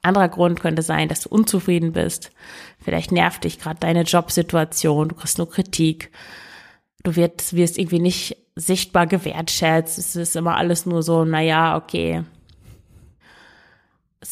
Anderer 0.01 0.29
Grund 0.29 0.59
könnte 0.59 0.81
sein, 0.81 1.09
dass 1.09 1.21
du 1.21 1.29
unzufrieden 1.29 1.91
bist. 1.93 2.31
Vielleicht 2.79 3.11
nervt 3.11 3.43
dich 3.43 3.59
gerade 3.59 3.79
deine 3.79 4.03
Jobsituation, 4.03 5.09
du 5.09 5.15
kriegst 5.15 5.37
nur 5.37 5.49
Kritik. 5.49 6.11
Du 7.05 7.15
wirst, 7.15 7.55
wirst 7.55 7.77
irgendwie 7.77 7.99
nicht 7.99 8.35
sichtbar 8.55 9.07
gewertschätzt. 9.07 9.97
Es 9.97 10.15
ist 10.15 10.35
immer 10.35 10.57
alles 10.57 10.85
nur 10.85 11.03
so, 11.03 11.23
naja, 11.23 11.77
okay, 11.77 12.23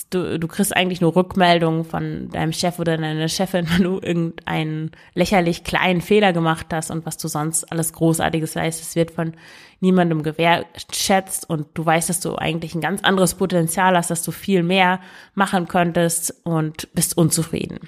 du, 0.10 0.40
du 0.40 0.48
kriegst 0.48 0.76
eigentlich 0.76 1.02
nur 1.02 1.16
Rückmeldungen 1.16 1.84
von 1.84 2.30
deinem 2.30 2.54
Chef 2.54 2.80
oder 2.80 2.98
deiner 2.98 3.28
Chefin, 3.28 3.68
wenn 3.72 3.84
du 3.84 4.00
irgendeinen 4.02 4.92
lächerlich 5.14 5.64
kleinen 5.64 6.02
Fehler 6.02 6.34
gemacht 6.34 6.68
hast 6.72 6.92
und 6.92 7.06
was 7.06 7.18
du 7.18 7.28
sonst 7.28 7.72
alles 7.72 7.94
Großartiges 7.94 8.56
leistest, 8.56 8.96
wird 8.96 9.12
von 9.12 9.34
niemandem 9.80 10.24
gewertschätzt 10.24 11.50
und 11.50 11.68
du 11.74 11.86
weißt, 11.86 12.10
dass 12.10 12.22
du 12.22 12.36
eigentlich 12.36 12.74
ein 12.76 12.82
ganz 12.82 13.04
anderes 13.04 13.36
Potenzial 13.36 13.98
hast, 13.98 14.10
dass 14.10 14.24
du 14.24 14.32
viel 14.32 14.64
mehr 14.64 15.00
machen 15.36 15.68
könntest 15.68 16.34
und 16.44 16.94
bist 16.94 17.18
unzufrieden. 17.18 17.80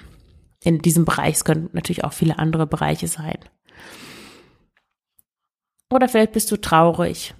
In 0.62 0.80
diesem 0.80 1.04
Bereich, 1.04 1.36
es 1.36 1.44
können 1.44 1.70
natürlich 1.72 2.04
auch 2.04 2.12
viele 2.12 2.38
andere 2.38 2.66
Bereiche 2.66 3.08
sein. 3.08 3.38
Oder 5.90 6.08
vielleicht 6.08 6.32
bist 6.32 6.50
du 6.50 6.56
traurig 6.56 7.34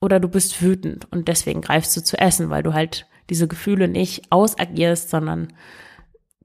oder 0.00 0.18
du 0.18 0.28
bist 0.28 0.60
wütend 0.62 1.10
und 1.12 1.28
deswegen 1.28 1.60
greifst 1.60 1.96
du 1.96 2.02
zu 2.02 2.18
essen, 2.18 2.50
weil 2.50 2.62
du 2.62 2.74
halt 2.74 3.06
diese 3.30 3.46
Gefühle 3.46 3.88
nicht 3.88 4.30
ausagierst, 4.30 5.10
sondern 5.10 5.52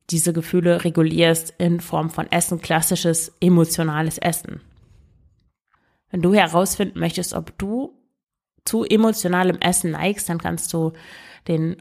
diese 0.09 0.31
Gefühle 0.31 0.85
regulierst 0.85 1.53
in 1.57 1.81
Form 1.81 2.09
von 2.09 2.31
Essen, 2.31 2.61
klassisches 2.61 3.35
emotionales 3.41 4.17
Essen. 4.17 4.61
Wenn 6.09 6.21
du 6.21 6.33
herausfinden 6.33 6.99
möchtest, 6.99 7.33
ob 7.33 7.57
du 7.57 7.93
zu 8.63 8.85
emotionalem 8.85 9.57
Essen 9.57 9.91
neigst, 9.91 10.29
dann 10.29 10.37
kannst 10.37 10.73
du 10.73 10.93
den 11.47 11.77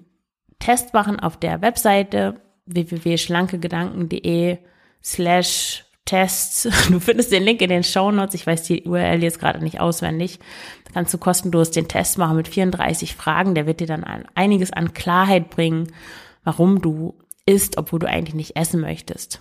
Test 0.59 0.95
machen 0.95 1.21
auf 1.21 1.37
der 1.37 1.63
Webseite 1.63 2.41
www.schlankegedanken.de 2.67 4.59
slash 5.03 5.86
Tests. 6.07 6.67
Du 6.91 7.01
findest 7.01 7.31
den 7.31 7.43
Link 7.43 7.61
in 7.61 7.69
den 7.69 7.85
Show 7.85 8.11
Notes. 8.11 8.35
Ich 8.35 8.47
weiß 8.47 8.63
die 8.63 8.85
URL 8.85 9.23
jetzt 9.23 9.39
gerade 9.39 9.63
nicht 9.63 9.81
auswendig. 9.81 10.39
Da 10.85 10.93
kannst 10.95 11.13
du 11.13 11.19
kostenlos 11.19 11.71
den 11.71 11.89
Test 11.89 12.17
machen 12.17 12.37
mit 12.37 12.49
34 12.49 13.15
Fragen. 13.15 13.55
Der 13.55 13.67
wird 13.67 13.81
dir 13.81 13.87
dann 13.87 14.05
einiges 14.35 14.73
an 14.73 14.95
Klarheit 14.95 15.51
bringen, 15.51 15.93
warum 16.45 16.81
du 16.81 17.15
isst, 17.45 17.77
obwohl 17.77 17.99
du 17.99 18.09
eigentlich 18.09 18.35
nicht 18.35 18.57
essen 18.57 18.81
möchtest. 18.81 19.41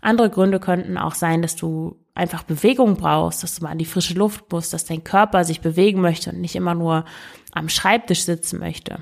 Andere 0.00 0.30
Gründe 0.30 0.60
könnten 0.60 0.96
auch 0.96 1.14
sein, 1.14 1.42
dass 1.42 1.56
du 1.56 1.96
einfach 2.14 2.42
Bewegung 2.44 2.96
brauchst, 2.96 3.42
dass 3.42 3.56
du 3.56 3.64
mal 3.64 3.70
an 3.70 3.78
die 3.78 3.84
frische 3.84 4.14
Luft 4.14 4.52
musst, 4.52 4.72
dass 4.72 4.84
dein 4.84 5.04
Körper 5.04 5.44
sich 5.44 5.60
bewegen 5.60 6.00
möchte 6.00 6.30
und 6.30 6.40
nicht 6.40 6.54
immer 6.54 6.74
nur 6.74 7.04
am 7.52 7.68
Schreibtisch 7.68 8.22
sitzen 8.24 8.60
möchte. 8.60 9.00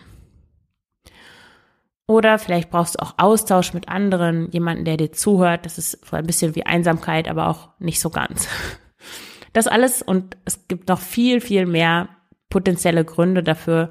Oder 2.08 2.38
vielleicht 2.38 2.70
brauchst 2.70 2.94
du 2.94 3.02
auch 3.02 3.14
Austausch 3.18 3.74
mit 3.74 3.88
anderen, 3.88 4.50
jemanden, 4.52 4.84
der 4.84 4.96
dir 4.96 5.10
zuhört. 5.12 5.66
Das 5.66 5.76
ist 5.76 6.12
ein 6.12 6.26
bisschen 6.26 6.54
wie 6.54 6.64
Einsamkeit, 6.64 7.28
aber 7.28 7.48
auch 7.48 7.70
nicht 7.78 8.00
so 8.00 8.10
ganz. 8.10 8.48
Das 9.52 9.68
alles 9.68 10.02
und 10.02 10.36
es 10.44 10.68
gibt 10.68 10.90
noch 10.90 11.00
viel, 11.00 11.40
viel 11.40 11.64
mehr 11.64 12.10
potenzielle 12.50 13.06
Gründe 13.06 13.42
dafür, 13.42 13.90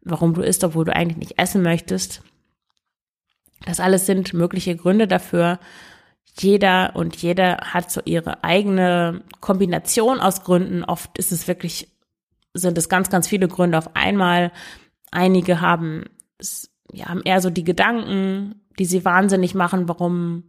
warum 0.00 0.34
du 0.34 0.42
isst, 0.42 0.64
obwohl 0.64 0.84
du 0.84 0.92
eigentlich 0.92 1.18
nicht 1.18 1.38
essen 1.38 1.62
möchtest. 1.62 2.24
Das 3.64 3.78
alles 3.78 4.06
sind 4.06 4.34
mögliche 4.34 4.74
Gründe 4.74 5.06
dafür. 5.06 5.60
Jeder 6.36 6.96
und 6.96 7.14
jeder 7.16 7.58
hat 7.58 7.92
so 7.92 8.00
ihre 8.04 8.42
eigene 8.42 9.22
Kombination 9.40 10.18
aus 10.18 10.42
Gründen. 10.42 10.82
Oft 10.82 11.16
ist 11.16 11.30
es 11.30 11.46
wirklich, 11.46 11.92
sind 12.52 12.76
es 12.76 12.88
ganz, 12.88 13.08
ganz 13.08 13.28
viele 13.28 13.46
Gründe 13.46 13.78
auf 13.78 13.94
einmal. 13.94 14.50
Einige 15.12 15.60
haben 15.60 16.06
ja, 16.94 17.06
haben 17.06 17.22
eher 17.24 17.40
so 17.40 17.50
die 17.50 17.64
Gedanken, 17.64 18.60
die 18.78 18.84
sie 18.84 19.04
wahnsinnig 19.04 19.54
machen, 19.54 19.88
warum, 19.88 20.44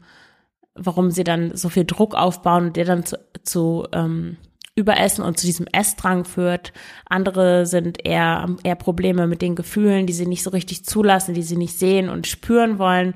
warum 0.74 1.12
sie 1.12 1.24
dann 1.24 1.56
so 1.56 1.70
viel 1.70 1.86
Druck 1.86 2.16
aufbauen 2.16 2.68
und 2.68 2.76
der 2.76 2.86
dann 2.86 3.06
zu, 3.06 3.18
zu 3.44 3.88
ähm, 3.92 4.38
Überessen 4.76 5.24
und 5.24 5.40
zu 5.40 5.46
diesem 5.46 5.68
Essdrang 5.72 6.26
führt. 6.26 6.74
Andere 7.06 7.66
sind 7.66 8.06
eher, 8.06 8.48
eher 8.64 8.76
Probleme 8.76 9.26
mit 9.26 9.42
den 9.42 9.56
Gefühlen, 9.56 10.06
die 10.06 10.14
sie 10.14 10.26
nicht 10.26 10.44
so 10.44 10.50
richtig 10.50 10.86
zulassen, 10.86 11.34
die 11.34 11.44
sie 11.44 11.56
nicht 11.56 11.80
sehen 11.80 12.10
und 12.10 12.28
spüren 12.28 12.78
wollen. 12.78 13.14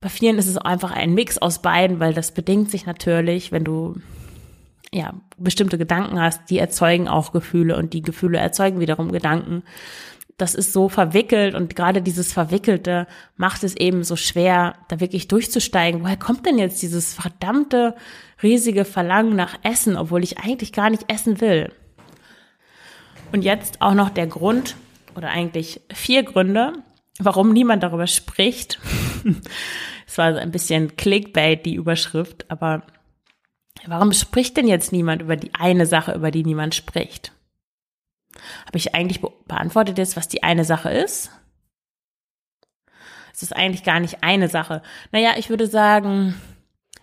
Bei 0.00 0.08
vielen 0.08 0.38
ist 0.38 0.46
es 0.46 0.58
einfach 0.58 0.92
ein 0.92 1.14
Mix 1.14 1.38
aus 1.38 1.60
beiden, 1.60 1.98
weil 1.98 2.14
das 2.14 2.32
bedingt 2.32 2.70
sich 2.70 2.86
natürlich, 2.86 3.50
wenn 3.50 3.64
du 3.64 3.96
ja 4.92 5.14
bestimmte 5.36 5.78
Gedanken 5.78 6.20
hast, 6.20 6.48
die 6.50 6.58
erzeugen 6.58 7.08
auch 7.08 7.32
Gefühle 7.32 7.76
und 7.76 7.92
die 7.92 8.02
Gefühle 8.02 8.38
erzeugen 8.38 8.78
wiederum 8.78 9.10
Gedanken 9.10 9.64
das 10.36 10.54
ist 10.54 10.72
so 10.72 10.88
verwickelt 10.88 11.54
und 11.54 11.76
gerade 11.76 12.02
dieses 12.02 12.32
Verwickelte 12.32 13.06
macht 13.36 13.64
es 13.64 13.74
eben 13.74 14.04
so 14.04 14.16
schwer, 14.16 14.74
da 14.88 15.00
wirklich 15.00 15.28
durchzusteigen. 15.28 16.02
Woher 16.02 16.18
kommt 16.18 16.44
denn 16.44 16.58
jetzt 16.58 16.82
dieses 16.82 17.14
verdammte 17.14 17.94
riesige 18.42 18.84
Verlangen 18.84 19.34
nach 19.34 19.58
Essen, 19.62 19.96
obwohl 19.96 20.22
ich 20.22 20.38
eigentlich 20.38 20.72
gar 20.72 20.90
nicht 20.90 21.10
essen 21.10 21.40
will? 21.40 21.72
Und 23.32 23.42
jetzt 23.42 23.80
auch 23.80 23.94
noch 23.94 24.10
der 24.10 24.26
Grund 24.26 24.76
oder 25.16 25.30
eigentlich 25.30 25.80
vier 25.92 26.22
Gründe, 26.22 26.74
warum 27.18 27.52
niemand 27.52 27.82
darüber 27.82 28.06
spricht. 28.06 28.78
Es 30.08 30.18
war 30.18 30.32
so 30.32 30.38
ein 30.38 30.52
bisschen 30.52 30.96
Clickbait, 30.96 31.66
die 31.66 31.74
Überschrift, 31.74 32.48
aber 32.48 32.84
warum 33.86 34.12
spricht 34.12 34.56
denn 34.56 34.68
jetzt 34.68 34.92
niemand 34.92 35.20
über 35.20 35.34
die 35.34 35.52
eine 35.52 35.84
Sache, 35.84 36.12
über 36.12 36.30
die 36.30 36.44
niemand 36.44 36.76
spricht? 36.76 37.32
Habe 38.66 38.78
ich 38.78 38.94
eigentlich 38.94 39.20
be 39.20 39.30
beantwortet 39.46 39.98
jetzt, 39.98 40.16
was 40.16 40.28
die 40.28 40.42
eine 40.42 40.64
Sache 40.64 40.90
ist? 40.90 41.30
Es 43.32 43.42
ist 43.42 43.54
eigentlich 43.54 43.84
gar 43.84 44.00
nicht 44.00 44.22
eine 44.22 44.48
Sache. 44.48 44.82
Naja, 45.12 45.34
ich 45.36 45.50
würde 45.50 45.66
sagen, 45.66 46.34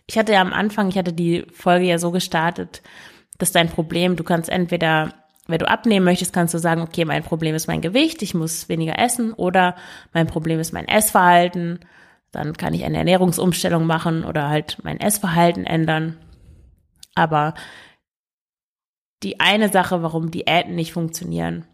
ich 0.08 0.18
hatte 0.18 0.34
ja 0.34 0.42
am 0.42 0.52
Anfang, 0.52 0.90
ich 0.90 0.98
hatte 0.98 1.14
die 1.14 1.46
Folge 1.54 1.86
ja 1.86 2.00
so 2.00 2.12
gestartet, 2.12 2.82
dass 3.38 3.52
dein 3.52 3.70
Problem, 3.70 4.16
du 4.16 4.24
kannst 4.24 4.50
entweder, 4.50 5.14
wenn 5.48 5.60
du 5.60 5.70
abnehmen 5.70 6.06
möchtest, 6.06 6.34
kannst 6.34 6.54
du 6.54 6.58
sagen, 6.58 6.82
okay, 6.82 7.06
mein 7.06 7.24
Problem 7.24 7.56
ist 7.56 7.68
mein 7.68 7.82
Gewicht, 7.82 8.22
ich 8.22 8.34
muss 8.34 8.68
weniger 8.68 8.98
essen 9.00 9.34
oder 9.34 9.76
mein 10.12 10.28
Problem 10.28 10.60
ist 10.60 10.74
mein 10.74 10.88
Essverhalten, 10.88 11.80
dann 12.32 12.58
kann 12.58 12.74
ich 12.74 12.84
eine 12.84 12.98
Ernährungsumstellung 12.98 13.86
machen 13.86 14.26
oder 14.26 14.50
halt 14.50 14.78
mein 14.84 15.00
Essverhalten 15.00 15.66
ändern. 15.66 16.18
Aber 17.16 17.54
die 19.24 19.40
eine 19.40 19.70
Sache, 19.70 20.04
warum 20.04 20.32
Diäten 20.32 20.76
nicht 20.76 20.94
funktionieren, 20.94 21.66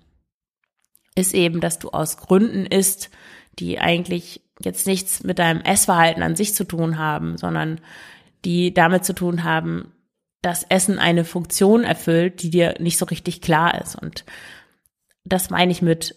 ist 1.15 1.33
eben, 1.33 1.59
dass 1.59 1.79
du 1.79 1.89
aus 1.89 2.17
Gründen 2.17 2.65
isst, 2.65 3.09
die 3.57 3.79
eigentlich 3.79 4.41
jetzt 4.61 4.87
nichts 4.87 5.23
mit 5.23 5.39
deinem 5.39 5.61
Essverhalten 5.61 6.23
an 6.23 6.35
sich 6.35 6.53
zu 6.53 6.63
tun 6.63 6.97
haben, 6.97 7.37
sondern 7.37 7.81
die 8.45 8.73
damit 8.73 9.03
zu 9.03 9.13
tun 9.13 9.43
haben, 9.43 9.91
dass 10.41 10.63
Essen 10.63 10.99
eine 10.99 11.25
Funktion 11.25 11.83
erfüllt, 11.83 12.41
die 12.41 12.49
dir 12.49 12.75
nicht 12.79 12.97
so 12.97 13.05
richtig 13.05 13.41
klar 13.41 13.81
ist. 13.81 13.95
Und 13.95 14.23
das 15.25 15.49
meine 15.49 15.71
ich 15.71 15.81
mit 15.81 16.15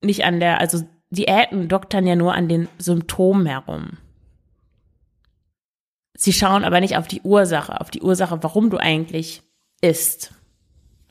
nicht 0.00 0.24
an 0.24 0.40
der, 0.40 0.58
also 0.58 0.82
Diäten 1.10 1.68
doktern 1.68 2.06
ja 2.06 2.16
nur 2.16 2.34
an 2.34 2.48
den 2.48 2.68
Symptomen 2.78 3.46
herum. 3.46 3.98
Sie 6.14 6.32
schauen 6.32 6.64
aber 6.64 6.80
nicht 6.80 6.96
auf 6.96 7.06
die 7.06 7.20
Ursache, 7.22 7.80
auf 7.80 7.90
die 7.90 8.02
Ursache, 8.02 8.42
warum 8.42 8.70
du 8.70 8.78
eigentlich 8.78 9.42
isst 9.80 10.32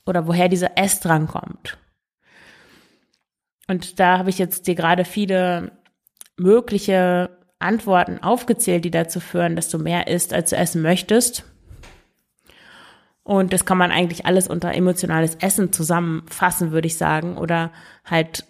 oder 0.05 0.27
woher 0.27 0.49
dieser 0.49 0.77
Essdrang 0.77 1.27
kommt. 1.27 1.77
Und 3.67 3.99
da 3.99 4.17
habe 4.17 4.29
ich 4.29 4.37
jetzt 4.37 4.67
dir 4.67 4.75
gerade 4.75 5.05
viele 5.05 5.71
mögliche 6.37 7.29
Antworten 7.59 8.19
aufgezählt, 8.21 8.83
die 8.83 8.91
dazu 8.91 9.19
führen, 9.19 9.55
dass 9.55 9.69
du 9.69 9.77
mehr 9.77 10.07
isst, 10.07 10.33
als 10.33 10.49
du 10.49 10.57
essen 10.57 10.81
möchtest. 10.81 11.45
Und 13.23 13.53
das 13.53 13.65
kann 13.65 13.77
man 13.77 13.91
eigentlich 13.91 14.25
alles 14.25 14.47
unter 14.47 14.73
emotionales 14.73 15.35
Essen 15.35 15.71
zusammenfassen, 15.71 16.71
würde 16.71 16.87
ich 16.87 16.97
sagen. 16.97 17.37
Oder 17.37 17.71
halt 18.03 18.45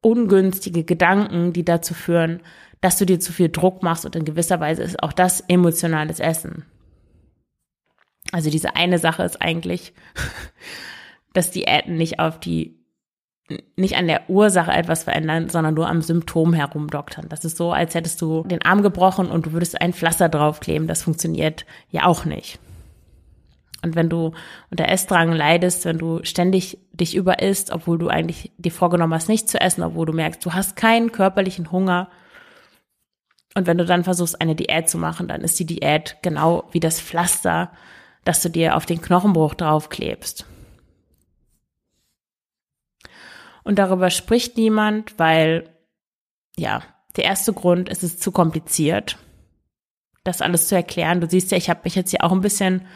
ungünstige 0.00 0.84
Gedanken, 0.84 1.52
die 1.52 1.64
dazu 1.64 1.94
führen, 1.94 2.42
dass 2.80 2.98
du 2.98 3.06
dir 3.06 3.20
zu 3.20 3.32
viel 3.32 3.48
Druck 3.48 3.82
machst. 3.82 4.04
Und 4.04 4.16
in 4.16 4.24
gewisser 4.24 4.60
Weise 4.60 4.82
ist 4.82 5.02
auch 5.02 5.12
das 5.12 5.40
emotionales 5.40 6.20
Essen. 6.20 6.64
Also 8.32 8.50
diese 8.50 8.74
eine 8.74 8.98
Sache 8.98 9.22
ist 9.22 9.40
eigentlich, 9.40 9.94
dass 11.36 11.50
Diäten 11.50 11.96
nicht 11.96 12.18
auf 12.18 12.40
die, 12.40 12.78
nicht 13.76 13.96
an 13.96 14.06
der 14.06 14.28
Ursache 14.28 14.72
etwas 14.72 15.04
verändern, 15.04 15.48
sondern 15.48 15.74
nur 15.74 15.88
am 15.88 16.02
Symptom 16.02 16.52
herumdoktern. 16.52 17.28
Das 17.28 17.44
ist 17.44 17.56
so, 17.56 17.72
als 17.72 17.94
hättest 17.94 18.20
du 18.22 18.42
den 18.44 18.62
Arm 18.62 18.82
gebrochen 18.82 19.28
und 19.30 19.46
du 19.46 19.52
würdest 19.52 19.80
ein 19.80 19.92
Pflaster 19.92 20.28
draufkleben. 20.28 20.88
Das 20.88 21.02
funktioniert 21.02 21.66
ja 21.90 22.04
auch 22.04 22.24
nicht. 22.24 22.58
Und 23.82 23.94
wenn 23.94 24.08
du 24.08 24.32
unter 24.70 24.88
Essdrang 24.88 25.32
leidest, 25.32 25.84
wenn 25.84 25.98
du 25.98 26.24
ständig 26.24 26.78
dich 26.92 27.14
überisst, 27.14 27.70
obwohl 27.70 27.98
du 27.98 28.08
eigentlich 28.08 28.50
dir 28.56 28.72
vorgenommen 28.72 29.14
hast, 29.14 29.28
nicht 29.28 29.48
zu 29.48 29.60
essen, 29.60 29.82
obwohl 29.82 30.06
du 30.06 30.12
merkst, 30.12 30.44
du 30.44 30.54
hast 30.54 30.74
keinen 30.76 31.12
körperlichen 31.12 31.70
Hunger, 31.70 32.08
und 33.54 33.66
wenn 33.66 33.78
du 33.78 33.86
dann 33.86 34.04
versuchst, 34.04 34.38
eine 34.40 34.54
Diät 34.54 34.90
zu 34.90 34.98
machen, 34.98 35.28
dann 35.28 35.40
ist 35.40 35.58
die 35.58 35.64
Diät 35.64 36.18
genau 36.20 36.64
wie 36.72 36.80
das 36.80 37.00
Pflaster, 37.00 37.70
das 38.22 38.42
du 38.42 38.50
dir 38.50 38.76
auf 38.76 38.84
den 38.84 39.00
Knochenbruch 39.00 39.54
draufklebst. 39.54 40.44
Und 43.66 43.80
darüber 43.80 44.10
spricht 44.10 44.56
niemand, 44.56 45.18
weil, 45.18 45.64
ja, 46.56 46.82
der 47.16 47.24
erste 47.24 47.52
Grund 47.52 47.88
ist 47.88 48.04
es 48.04 48.12
ist 48.14 48.22
zu 48.22 48.30
kompliziert, 48.30 49.18
das 50.22 50.40
alles 50.40 50.68
zu 50.68 50.76
erklären. 50.76 51.20
Du 51.20 51.28
siehst 51.28 51.50
ja, 51.50 51.58
ich 51.58 51.68
habe 51.68 51.80
mich 51.82 51.96
jetzt 51.96 52.10
hier 52.10 52.22
auch 52.22 52.30
ein 52.30 52.42
bisschen 52.42 52.86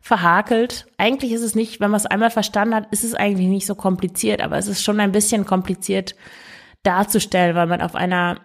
verhakelt. 0.00 0.86
Eigentlich 0.96 1.32
ist 1.32 1.42
es 1.42 1.54
nicht, 1.54 1.78
wenn 1.78 1.90
man 1.90 2.00
es 2.00 2.06
einmal 2.06 2.30
verstanden 2.30 2.74
hat, 2.74 2.90
ist 2.90 3.04
es 3.04 3.14
eigentlich 3.14 3.48
nicht 3.48 3.66
so 3.66 3.74
kompliziert, 3.74 4.40
aber 4.40 4.56
es 4.56 4.66
ist 4.66 4.82
schon 4.82 4.98
ein 4.98 5.12
bisschen 5.12 5.44
kompliziert 5.44 6.16
darzustellen, 6.84 7.54
weil 7.54 7.66
man 7.66 7.82
auf 7.82 7.94
einer 7.94 8.40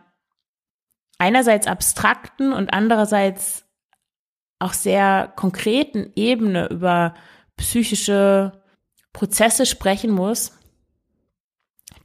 einerseits 1.17 1.65
abstrakten 1.65 2.51
und 2.51 2.73
andererseits 2.73 3.63
auch 4.59 4.73
sehr 4.73 5.31
konkreten 5.33 6.11
Ebene 6.17 6.67
über 6.67 7.13
psychische 7.55 8.63
Prozesse 9.13 9.65
sprechen 9.65 10.11
muss, 10.11 10.58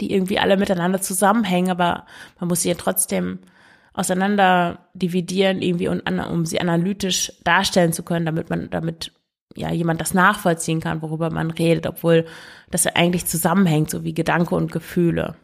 die 0.01 0.13
irgendwie 0.13 0.39
alle 0.39 0.57
miteinander 0.57 1.01
zusammenhängen, 1.01 1.71
aber 1.71 2.07
man 2.41 2.49
muss 2.49 2.63
sie 2.63 2.69
ja 2.69 2.75
trotzdem 2.75 3.39
auseinander 3.93 4.89
dividieren, 4.95 5.63
irgendwie, 5.63 5.89
um 5.89 6.47
sie 6.47 6.61
analytisch 6.61 7.33
darstellen 7.45 7.93
zu 7.93 8.03
können, 8.03 8.27
damit 8.27 8.51
man, 8.51 8.69
damit 8.71 9.13
ja 9.57 9.71
jemand 9.71 10.01
das 10.01 10.15
nachvollziehen 10.15 10.81
kann, 10.81 11.01
worüber 11.01 11.31
man 11.31 11.53
redet, 11.53 11.87
obwohl 11.87 12.27
das 12.71 12.85
ja 12.85 12.93
eigentlich 12.95 13.27
zusammenhängt, 13.27 13.91
so 13.91 14.03
wie 14.03 14.13
Gedanke 14.13 14.55
und 14.57 14.73
Gefühle. 14.73 15.37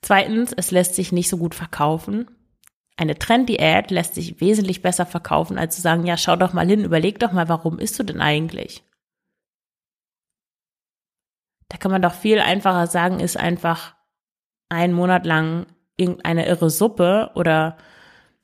Zweitens, 0.00 0.54
es 0.56 0.70
lässt 0.70 0.94
sich 0.94 1.12
nicht 1.12 1.28
so 1.28 1.36
gut 1.36 1.54
verkaufen. 1.54 2.26
Eine 2.96 3.18
Trenddiät 3.18 3.90
lässt 3.90 4.14
sich 4.14 4.40
wesentlich 4.40 4.80
besser 4.80 5.04
verkaufen, 5.04 5.58
als 5.58 5.76
zu 5.76 5.82
sagen, 5.82 6.06
ja, 6.06 6.16
schau 6.16 6.36
doch 6.36 6.54
mal 6.54 6.66
hin, 6.66 6.84
überleg 6.84 7.18
doch 7.18 7.32
mal, 7.32 7.50
warum 7.50 7.78
isst 7.78 7.98
du 7.98 8.02
denn 8.02 8.20
eigentlich? 8.20 8.82
Da 11.70 11.78
kann 11.78 11.92
man 11.92 12.02
doch 12.02 12.12
viel 12.12 12.40
einfacher 12.40 12.86
sagen, 12.88 13.20
ist 13.20 13.38
einfach 13.38 13.94
einen 14.68 14.92
Monat 14.92 15.24
lang 15.24 15.66
irgendeine 15.96 16.46
irre 16.46 16.68
Suppe 16.68 17.30
oder 17.34 17.78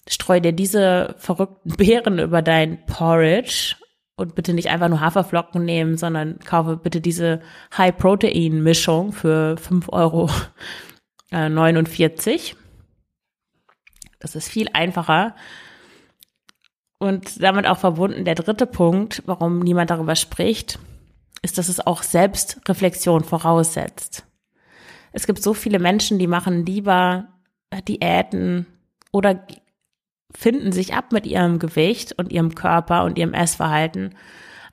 streu 0.09 0.41
dir 0.41 0.53
diese 0.53 1.15
verrückten 1.19 1.71
Beeren 1.77 2.19
über 2.19 2.41
dein 2.41 2.87
Porridge 2.87 3.77
und 4.17 4.35
bitte 4.35 4.55
nicht 4.55 4.71
einfach 4.71 4.89
nur 4.89 5.01
Haferflocken 5.01 5.65
nehmen, 5.65 5.99
sondern 5.99 6.39
kaufe 6.39 6.77
bitte 6.77 7.01
diese 7.01 7.43
High-Protein-Mischung 7.77 9.13
für 9.13 9.57
fünf 9.59 9.89
Euro 9.91 10.31
49. 11.31 12.57
Äh, 12.63 12.67
das 14.19 14.35
ist 14.35 14.49
viel 14.49 14.69
einfacher. 14.73 15.37
Und 16.99 17.43
damit 17.43 17.67
auch 17.67 17.77
verbunden 17.77 18.25
der 18.25 18.35
dritte 18.35 18.67
Punkt, 18.67 19.23
warum 19.27 19.59
niemand 19.59 19.91
darüber 19.91 20.17
spricht, 20.17 20.79
ist, 21.43 21.59
dass 21.59 21.69
es 21.69 21.87
auch 21.87 22.03
Selbstreflexion 22.03 23.25
voraussetzt. 23.25 24.25
Es 25.13 25.27
gibt 25.27 25.43
so 25.43 25.55
viele 25.55 25.79
Menschen, 25.79 26.19
die 26.19 26.27
machen 26.27 26.67
lieber 26.67 27.29
Diäten 27.89 28.67
oder 29.13 29.47
finden 30.35 30.73
sich 30.73 30.95
ab 30.95 31.13
mit 31.13 31.27
ihrem 31.27 31.59
Gewicht 31.59 32.15
und 32.19 32.33
ihrem 32.33 32.55
Körper 32.55 33.05
und 33.05 33.19
ihrem 33.19 33.33
Essverhalten, 33.33 34.15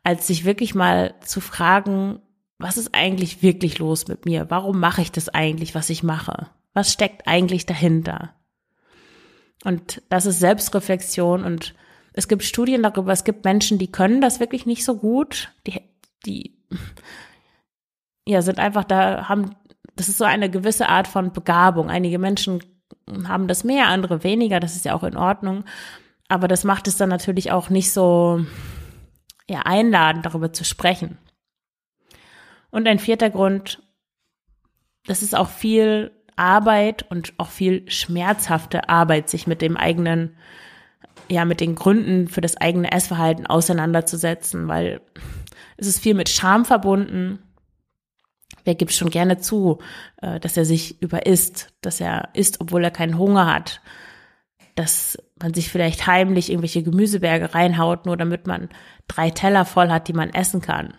als 0.03 0.27
sich 0.27 0.43
wirklich 0.43 0.75
mal 0.75 1.15
zu 1.21 1.39
fragen, 1.39 2.19
was 2.59 2.77
ist 2.77 2.93
eigentlich 2.93 3.41
wirklich 3.41 3.79
los 3.79 4.07
mit 4.07 4.25
mir? 4.25 4.49
Warum 4.49 4.79
mache 4.79 5.01
ich 5.01 5.11
das 5.11 5.29
eigentlich, 5.29 5.75
was 5.75 5.89
ich 5.89 6.03
mache? 6.03 6.49
Was 6.73 6.91
steckt 6.91 7.27
eigentlich 7.27 7.65
dahinter? 7.65 8.33
Und 9.63 10.01
das 10.09 10.25
ist 10.25 10.39
Selbstreflexion 10.39 11.43
und 11.43 11.73
es 12.13 12.27
gibt 12.27 12.43
Studien 12.43 12.83
darüber, 12.83 13.11
es 13.11 13.23
gibt 13.23 13.45
Menschen, 13.45 13.79
die 13.79 13.91
können 13.91 14.21
das 14.21 14.39
wirklich 14.39 14.65
nicht 14.65 14.85
so 14.85 14.97
gut, 14.97 15.51
die, 15.65 15.81
die 16.25 16.57
ja, 18.27 18.41
sind 18.41 18.59
einfach 18.59 18.83
da, 18.83 19.29
haben, 19.29 19.55
das 19.95 20.09
ist 20.09 20.17
so 20.17 20.25
eine 20.25 20.49
gewisse 20.49 20.89
Art 20.89 21.07
von 21.07 21.33
Begabung. 21.33 21.89
Einige 21.89 22.19
Menschen 22.19 22.63
haben 23.27 23.47
das 23.47 23.63
mehr, 23.63 23.87
andere 23.87 24.23
weniger, 24.23 24.59
das 24.59 24.75
ist 24.75 24.85
ja 24.85 24.93
auch 24.93 25.03
in 25.03 25.17
Ordnung. 25.17 25.65
Aber 26.29 26.47
das 26.47 26.63
macht 26.63 26.87
es 26.87 26.97
dann 26.97 27.09
natürlich 27.09 27.51
auch 27.51 27.69
nicht 27.69 27.91
so, 27.91 28.45
ja, 29.49 29.61
einladend, 29.65 30.25
darüber 30.25 30.53
zu 30.53 30.63
sprechen. 30.63 31.17
Und 32.71 32.87
ein 32.87 32.99
vierter 32.99 33.29
Grund, 33.29 33.83
das 35.05 35.21
ist 35.21 35.35
auch 35.35 35.49
viel 35.49 36.11
Arbeit 36.35 37.03
und 37.11 37.33
auch 37.37 37.49
viel 37.49 37.89
schmerzhafte 37.89 38.89
Arbeit, 38.89 39.29
sich 39.29 39.45
mit 39.45 39.61
dem 39.61 39.77
eigenen, 39.77 40.35
ja, 41.29 41.45
mit 41.45 41.59
den 41.59 41.75
Gründen 41.75 42.27
für 42.27 42.41
das 42.41 42.57
eigene 42.57 42.91
Essverhalten 42.91 43.45
auseinanderzusetzen, 43.45 44.67
weil 44.67 45.01
es 45.77 45.87
ist 45.87 45.99
viel 45.99 46.13
mit 46.13 46.29
Scham 46.29 46.65
verbunden. 46.65 47.39
Wer 48.63 48.75
gibt 48.75 48.93
schon 48.93 49.09
gerne 49.09 49.39
zu, 49.39 49.79
äh, 50.21 50.39
dass 50.39 50.57
er 50.57 50.65
sich 50.65 51.01
überisst, 51.01 51.73
dass 51.81 51.99
er 51.99 52.29
isst, 52.33 52.61
obwohl 52.61 52.83
er 52.83 52.91
keinen 52.91 53.17
Hunger 53.17 53.53
hat, 53.53 53.81
dass 54.75 55.17
man 55.41 55.53
sich 55.53 55.69
vielleicht 55.69 56.07
heimlich 56.07 56.49
irgendwelche 56.49 56.83
Gemüseberge 56.83 57.53
reinhaut, 57.53 58.05
nur 58.05 58.17
damit 58.17 58.47
man 58.47 58.69
drei 59.07 59.29
Teller 59.29 59.65
voll 59.65 59.89
hat, 59.89 60.07
die 60.07 60.13
man 60.13 60.29
essen 60.29 60.61
kann. 60.61 60.93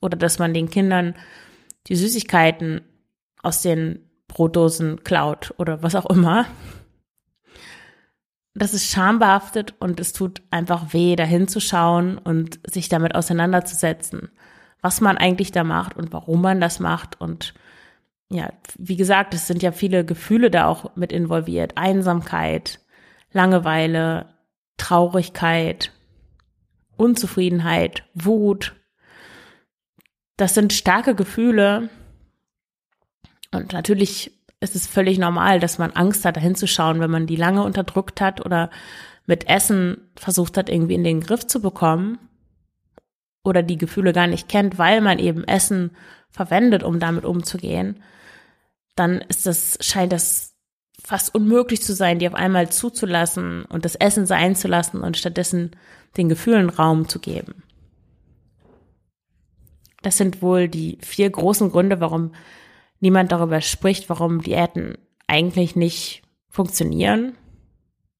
Oder 0.00 0.16
dass 0.16 0.38
man 0.38 0.52
den 0.52 0.68
Kindern 0.68 1.14
die 1.86 1.96
Süßigkeiten 1.96 2.82
aus 3.42 3.62
den 3.62 4.10
Brotdosen 4.28 5.04
klaut 5.04 5.54
oder 5.58 5.82
was 5.82 5.94
auch 5.94 6.06
immer. 6.06 6.46
Das 8.54 8.72
ist 8.72 8.90
schambehaftet 8.90 9.74
und 9.80 9.98
es 9.98 10.12
tut 10.12 10.42
einfach 10.50 10.92
weh, 10.92 11.16
dahin 11.16 11.48
zu 11.48 11.60
schauen 11.60 12.18
und 12.18 12.60
sich 12.70 12.88
damit 12.88 13.14
auseinanderzusetzen, 13.14 14.30
was 14.80 15.00
man 15.00 15.18
eigentlich 15.18 15.50
da 15.50 15.64
macht 15.64 15.96
und 15.96 16.12
warum 16.12 16.40
man 16.40 16.60
das 16.60 16.78
macht. 16.78 17.20
Und 17.20 17.54
ja, 18.30 18.52
wie 18.78 18.96
gesagt, 18.96 19.34
es 19.34 19.46
sind 19.48 19.62
ja 19.62 19.72
viele 19.72 20.04
Gefühle 20.04 20.50
da 20.50 20.66
auch 20.66 20.94
mit 20.96 21.12
involviert. 21.12 21.76
Einsamkeit, 21.76 22.80
Langeweile, 23.32 24.28
Traurigkeit, 24.76 25.90
Unzufriedenheit, 26.96 28.04
Wut, 28.14 28.74
das 30.36 30.54
sind 30.54 30.72
starke 30.72 31.14
Gefühle. 31.14 31.90
Und 33.52 33.72
natürlich 33.72 34.32
ist 34.64 34.74
es 34.74 34.86
völlig 34.86 35.18
normal, 35.18 35.60
dass 35.60 35.78
man 35.78 35.92
Angst 35.92 36.24
hat, 36.24 36.36
da 36.36 36.40
hinzuschauen, 36.40 36.98
wenn 37.00 37.10
man 37.10 37.26
die 37.26 37.36
lange 37.36 37.62
unterdrückt 37.62 38.20
hat 38.20 38.44
oder 38.44 38.70
mit 39.26 39.48
Essen 39.48 40.10
versucht 40.16 40.56
hat, 40.56 40.68
irgendwie 40.68 40.94
in 40.94 41.04
den 41.04 41.20
Griff 41.20 41.46
zu 41.46 41.60
bekommen 41.60 42.18
oder 43.44 43.62
die 43.62 43.78
Gefühle 43.78 44.12
gar 44.12 44.26
nicht 44.26 44.48
kennt, 44.48 44.78
weil 44.78 45.00
man 45.00 45.18
eben 45.18 45.44
Essen 45.44 45.92
verwendet, 46.30 46.82
um 46.82 46.98
damit 46.98 47.24
umzugehen, 47.24 48.02
dann 48.96 49.20
ist 49.20 49.46
das, 49.46 49.78
scheint 49.80 50.12
das 50.12 50.54
fast 51.02 51.34
unmöglich 51.34 51.82
zu 51.82 51.94
sein, 51.94 52.18
die 52.18 52.26
auf 52.26 52.34
einmal 52.34 52.70
zuzulassen 52.70 53.64
und 53.66 53.84
das 53.84 53.94
Essen 53.94 54.26
sein 54.26 54.56
zu 54.56 54.68
lassen 54.68 55.00
und 55.00 55.16
stattdessen 55.16 55.72
den 56.16 56.28
Gefühlen 56.28 56.70
Raum 56.70 57.08
zu 57.08 57.18
geben. 57.18 57.62
Das 60.02 60.16
sind 60.16 60.42
wohl 60.42 60.68
die 60.68 60.98
vier 61.02 61.30
großen 61.30 61.70
Gründe, 61.70 62.00
warum 62.00 62.32
niemand 63.00 63.32
darüber 63.32 63.60
spricht, 63.60 64.08
warum 64.08 64.42
Diäten 64.42 64.96
eigentlich 65.26 65.76
nicht 65.76 66.22
funktionieren. 66.48 67.36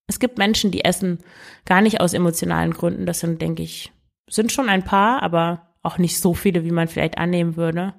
Es 0.06 0.18
gibt 0.18 0.38
Menschen, 0.38 0.70
die 0.70 0.84
essen 0.84 1.18
gar 1.64 1.80
nicht 1.80 2.00
aus 2.00 2.12
emotionalen 2.12 2.72
Gründen. 2.72 3.06
Das 3.06 3.20
sind, 3.20 3.40
denke 3.40 3.62
ich, 3.62 3.92
sind 4.28 4.52
schon 4.52 4.68
ein 4.68 4.84
paar, 4.84 5.22
aber 5.22 5.68
auch 5.82 5.98
nicht 5.98 6.18
so 6.18 6.34
viele, 6.34 6.64
wie 6.64 6.70
man 6.70 6.88
vielleicht 6.88 7.18
annehmen 7.18 7.56
würde. 7.56 7.94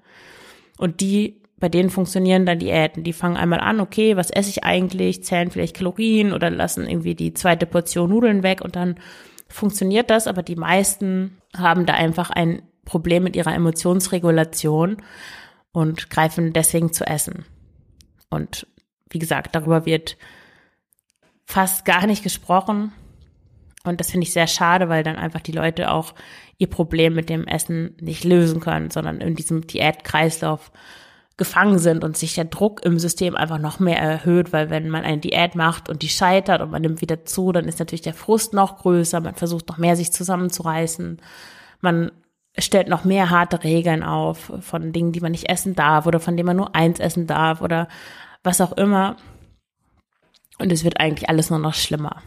Und 0.77 1.01
die, 1.01 1.41
bei 1.57 1.69
denen 1.69 1.89
funktionieren 1.89 2.45
dann 2.45 2.59
Diäten. 2.59 3.03
Die 3.03 3.13
fangen 3.13 3.37
einmal 3.37 3.59
an, 3.59 3.79
okay, 3.79 4.17
was 4.17 4.29
esse 4.29 4.49
ich 4.49 4.63
eigentlich, 4.63 5.23
zählen 5.23 5.51
vielleicht 5.51 5.75
Kalorien 5.75 6.33
oder 6.33 6.49
lassen 6.49 6.87
irgendwie 6.87 7.15
die 7.15 7.33
zweite 7.33 7.65
Portion 7.65 8.09
Nudeln 8.09 8.43
weg 8.43 8.61
und 8.61 8.75
dann 8.75 8.95
funktioniert 9.47 10.09
das, 10.09 10.27
aber 10.27 10.43
die 10.43 10.55
meisten 10.55 11.37
haben 11.55 11.85
da 11.85 11.93
einfach 11.93 12.29
ein 12.31 12.63
Problem 12.83 13.23
mit 13.23 13.35
ihrer 13.35 13.53
Emotionsregulation 13.53 14.97
und 15.75 16.09
greifen 16.09 16.53
deswegen 16.53 16.93
zu 16.93 17.05
essen. 17.05 17.43
Und 18.29 18.65
wie 19.09 19.19
gesagt, 19.19 19.55
darüber 19.55 19.85
wird 19.85 20.17
fast 21.45 21.83
gar 21.83 22.07
nicht 22.07 22.23
gesprochen. 22.23 22.93
Und 23.83 23.99
das 23.99 24.09
finde 24.09 24.25
ich 24.25 24.31
sehr 24.31 24.47
schade, 24.47 24.87
weil 24.87 25.03
dann 25.03 25.17
einfach 25.17 25.41
die 25.41 25.51
Leute 25.51 25.91
auch 25.91 26.15
ihr 26.57 26.69
Problem 26.69 27.13
mit 27.13 27.29
dem 27.29 27.45
Essen 27.45 27.97
nicht 27.99 28.23
lösen 28.23 28.61
können, 28.61 28.89
sondern 28.89 29.19
in 29.19 29.35
diesem 29.35 29.67
Diätkreislauf 29.67 30.71
gefangen 31.35 31.77
sind 31.77 32.05
und 32.05 32.15
sich 32.15 32.35
der 32.35 32.45
Druck 32.45 32.85
im 32.85 32.97
System 32.97 33.35
einfach 33.35 33.59
noch 33.59 33.79
mehr 33.79 33.99
erhöht, 33.99 34.53
weil 34.53 34.69
wenn 34.69 34.89
man 34.89 35.03
eine 35.03 35.17
Diät 35.17 35.55
macht 35.55 35.89
und 35.89 36.01
die 36.01 36.09
scheitert 36.09 36.61
und 36.61 36.71
man 36.71 36.81
nimmt 36.81 37.01
wieder 37.01 37.25
zu, 37.25 37.51
dann 37.51 37.67
ist 37.67 37.79
natürlich 37.79 38.01
der 38.01 38.13
Frust 38.13 38.53
noch 38.53 38.77
größer, 38.77 39.19
man 39.19 39.35
versucht 39.35 39.67
noch 39.67 39.77
mehr 39.77 39.97
sich 39.97 40.13
zusammenzureißen, 40.13 41.21
man 41.81 42.11
stellt 42.57 42.87
noch 42.87 43.03
mehr 43.03 43.29
harte 43.29 43.63
Regeln 43.63 44.03
auf 44.03 44.51
von 44.61 44.93
Dingen, 44.93 45.11
die 45.11 45.19
man 45.19 45.31
nicht 45.31 45.49
essen 45.49 45.75
darf 45.75 46.05
oder 46.05 46.19
von 46.19 46.37
denen 46.37 46.47
man 46.47 46.57
nur 46.57 46.75
eins 46.75 46.99
essen 46.99 47.27
darf 47.27 47.61
oder 47.61 47.87
was 48.43 48.61
auch 48.61 48.73
immer. 48.73 49.17
Und 50.59 50.71
es 50.71 50.83
wird 50.83 50.99
eigentlich 50.99 51.29
alles 51.29 51.49
nur 51.49 51.59
noch 51.59 51.73
schlimmer. 51.73 52.21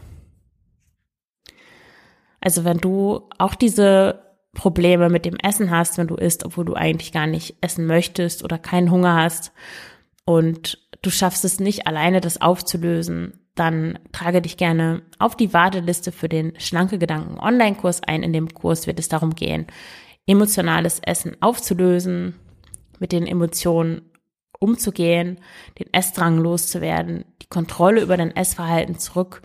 Also 2.41 2.63
wenn 2.63 2.77
du 2.77 3.27
auch 3.37 3.55
diese 3.55 4.21
Probleme 4.53 5.09
mit 5.09 5.25
dem 5.25 5.35
Essen 5.37 5.71
hast, 5.71 5.97
wenn 5.97 6.07
du 6.07 6.15
isst, 6.15 6.45
obwohl 6.45 6.65
du 6.65 6.73
eigentlich 6.75 7.11
gar 7.11 7.27
nicht 7.27 7.55
essen 7.61 7.85
möchtest 7.85 8.43
oder 8.43 8.57
keinen 8.57 8.91
Hunger 8.91 9.15
hast 9.15 9.51
und 10.25 10.79
du 11.01 11.09
schaffst 11.09 11.45
es 11.45 11.59
nicht 11.59 11.87
alleine, 11.87 12.21
das 12.21 12.41
aufzulösen, 12.41 13.39
dann 13.55 13.99
trage 14.11 14.41
dich 14.41 14.57
gerne 14.57 15.01
auf 15.17 15.35
die 15.35 15.53
Warteliste 15.53 16.11
für 16.11 16.29
den 16.29 16.53
Schlanke 16.59 16.97
Gedanken 16.97 17.39
Online-Kurs 17.39 18.03
ein. 18.03 18.23
In 18.23 18.31
dem 18.31 18.53
Kurs 18.53 18.87
wird 18.87 18.99
es 18.99 19.09
darum 19.09 19.35
gehen, 19.35 19.67
emotionales 20.25 20.99
Essen 20.99 21.37
aufzulösen, 21.41 22.35
mit 22.99 23.11
den 23.11 23.25
Emotionen 23.25 24.01
umzugehen, 24.59 25.39
den 25.79 25.93
Essdrang 25.93 26.37
loszuwerden, 26.37 27.25
die 27.41 27.47
Kontrolle 27.47 28.01
über 28.01 28.17
dein 28.17 28.35
Essverhalten 28.35 28.99
zurück 28.99 29.41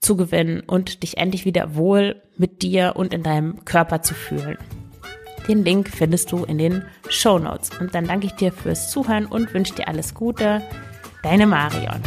zu 0.00 0.16
gewinnen 0.16 0.60
und 0.60 1.02
dich 1.02 1.18
endlich 1.18 1.44
wieder 1.44 1.74
wohl 1.74 2.22
mit 2.36 2.62
dir 2.62 2.94
und 2.96 3.14
in 3.14 3.22
deinem 3.22 3.64
Körper 3.64 4.02
zu 4.02 4.14
fühlen. 4.14 4.58
Den 5.48 5.64
Link 5.64 5.88
findest 5.88 6.32
du 6.32 6.44
in 6.44 6.58
den 6.58 6.82
Show 7.08 7.38
Notes. 7.38 7.70
Und 7.78 7.94
dann 7.94 8.06
danke 8.06 8.26
ich 8.26 8.32
dir 8.32 8.52
fürs 8.52 8.90
Zuhören 8.90 9.26
und 9.26 9.54
wünsche 9.54 9.74
dir 9.74 9.86
alles 9.88 10.12
Gute. 10.14 10.60
Deine 11.22 11.46
Marion. 11.46 12.02